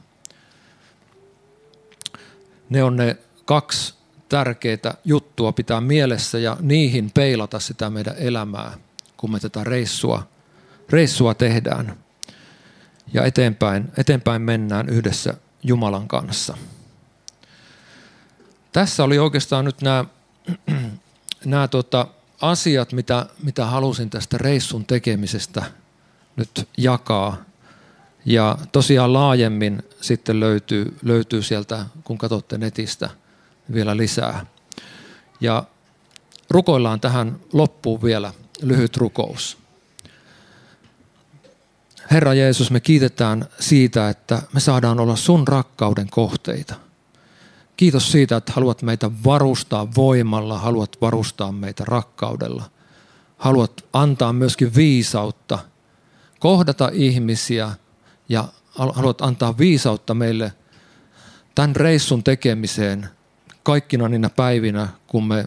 Ne 2.69 2.83
on 2.83 2.95
ne 2.95 3.17
kaksi 3.45 3.93
tärkeää 4.29 4.93
juttua 5.05 5.51
pitää 5.51 5.81
mielessä 5.81 6.39
ja 6.39 6.57
niihin 6.59 7.11
peilata 7.11 7.59
sitä 7.59 7.89
meidän 7.89 8.15
elämää, 8.17 8.77
kun 9.17 9.31
me 9.31 9.39
tätä 9.39 9.63
reissua, 9.63 10.27
reissua 10.89 11.33
tehdään. 11.33 11.97
Ja 13.13 13.25
eteenpäin, 13.25 13.91
eteenpäin 13.97 14.41
mennään 14.41 14.89
yhdessä 14.89 15.33
Jumalan 15.63 16.07
kanssa. 16.07 16.57
Tässä 18.71 19.03
oli 19.03 19.19
oikeastaan 19.19 19.65
nyt 19.65 19.81
nämä, 19.81 20.05
nämä 21.45 21.67
tota, 21.67 22.07
asiat, 22.41 22.93
mitä, 22.93 23.25
mitä 23.43 23.65
halusin 23.65 24.09
tästä 24.09 24.37
reissun 24.37 24.85
tekemisestä 24.85 25.63
nyt 26.35 26.69
jakaa 26.77 27.37
ja 28.25 28.57
tosiaan 28.71 29.13
laajemmin 29.13 29.83
sitten 30.01 30.39
löytyy, 30.39 30.97
löytyy 31.03 31.41
sieltä, 31.41 31.85
kun 32.03 32.17
katsotte 32.17 32.57
netistä 32.57 33.09
vielä 33.73 33.97
lisää. 33.97 34.45
Ja 35.41 35.63
rukoillaan 36.49 36.99
tähän 36.99 37.39
loppuun 37.53 38.01
vielä 38.01 38.33
lyhyt 38.61 38.97
rukous. 38.97 39.57
Herra 42.11 42.33
Jeesus, 42.33 42.71
me 42.71 42.79
kiitetään 42.79 43.45
siitä, 43.59 44.09
että 44.09 44.41
me 44.53 44.59
saadaan 44.59 44.99
olla 44.99 45.15
sun 45.15 45.47
rakkauden 45.47 46.09
kohteita. 46.09 46.75
Kiitos 47.83 48.11
siitä, 48.11 48.35
että 48.35 48.53
haluat 48.55 48.81
meitä 48.81 49.11
varustaa 49.25 49.87
voimalla, 49.95 50.59
haluat 50.59 50.97
varustaa 51.01 51.51
meitä 51.51 51.83
rakkaudella. 51.85 52.63
Haluat 53.37 53.85
antaa 53.93 54.33
myöskin 54.33 54.75
viisautta, 54.75 55.59
kohdata 56.39 56.89
ihmisiä– 56.93 57.71
ja 58.29 58.47
haluat 58.71 59.21
antaa 59.21 59.57
viisautta 59.57 60.13
meille 60.13 60.53
tämän 61.55 61.75
reissun 61.75 62.23
tekemiseen 62.23 63.09
kaikkina 63.63 64.09
niinä 64.09 64.29
päivinä, 64.29 64.87
kun 65.07 65.27
me 65.27 65.45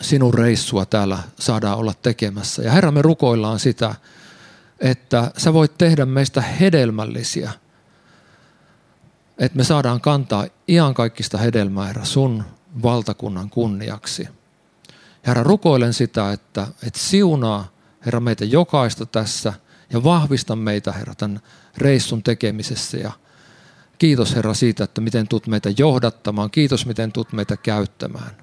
sinun 0.00 0.34
reissua 0.34 0.86
täällä 0.86 1.18
saadaan 1.38 1.78
olla 1.78 1.94
tekemässä. 2.02 2.62
Ja 2.62 2.72
Herra, 2.72 2.90
me 2.90 3.02
rukoillaan 3.02 3.60
sitä, 3.60 3.94
että 4.80 5.30
sä 5.36 5.52
voit 5.52 5.78
tehdä 5.78 6.06
meistä 6.06 6.40
hedelmällisiä, 6.40 7.52
että 9.38 9.56
me 9.56 9.64
saadaan 9.64 10.00
kantaa 10.00 10.46
ihan 10.68 10.94
kaikista 10.94 11.38
hedelmää, 11.38 11.86
Herra, 11.86 12.04
sun 12.04 12.44
valtakunnan 12.82 13.50
kunniaksi. 13.50 14.28
Herra, 15.26 15.42
rukoilen 15.42 15.92
sitä, 15.92 16.32
että, 16.32 16.66
että 16.86 16.98
siunaa, 16.98 17.68
Herra, 18.06 18.20
meitä 18.20 18.44
jokaista 18.44 19.06
tässä– 19.06 19.52
ja 19.94 20.04
vahvista 20.04 20.56
meitä, 20.56 20.92
Herra, 20.92 21.14
tämän 21.14 21.40
reissun 21.78 22.22
tekemisessä. 22.22 22.96
Ja 22.96 23.12
kiitos, 23.98 24.34
Herra, 24.34 24.54
siitä, 24.54 24.84
että 24.84 25.00
miten 25.00 25.28
tulet 25.28 25.46
meitä 25.46 25.70
johdattamaan. 25.78 26.50
Kiitos, 26.50 26.86
miten 26.86 27.12
tulet 27.12 27.32
meitä 27.32 27.56
käyttämään. 27.56 28.36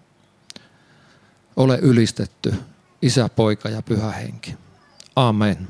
Ole 1.56 1.80
ylistetty, 1.82 2.54
Isä, 3.02 3.30
Poika 3.30 3.70
ja 3.70 3.82
Pyhä 3.82 4.12
Henki. 4.12 4.56
Amen. 5.16 5.68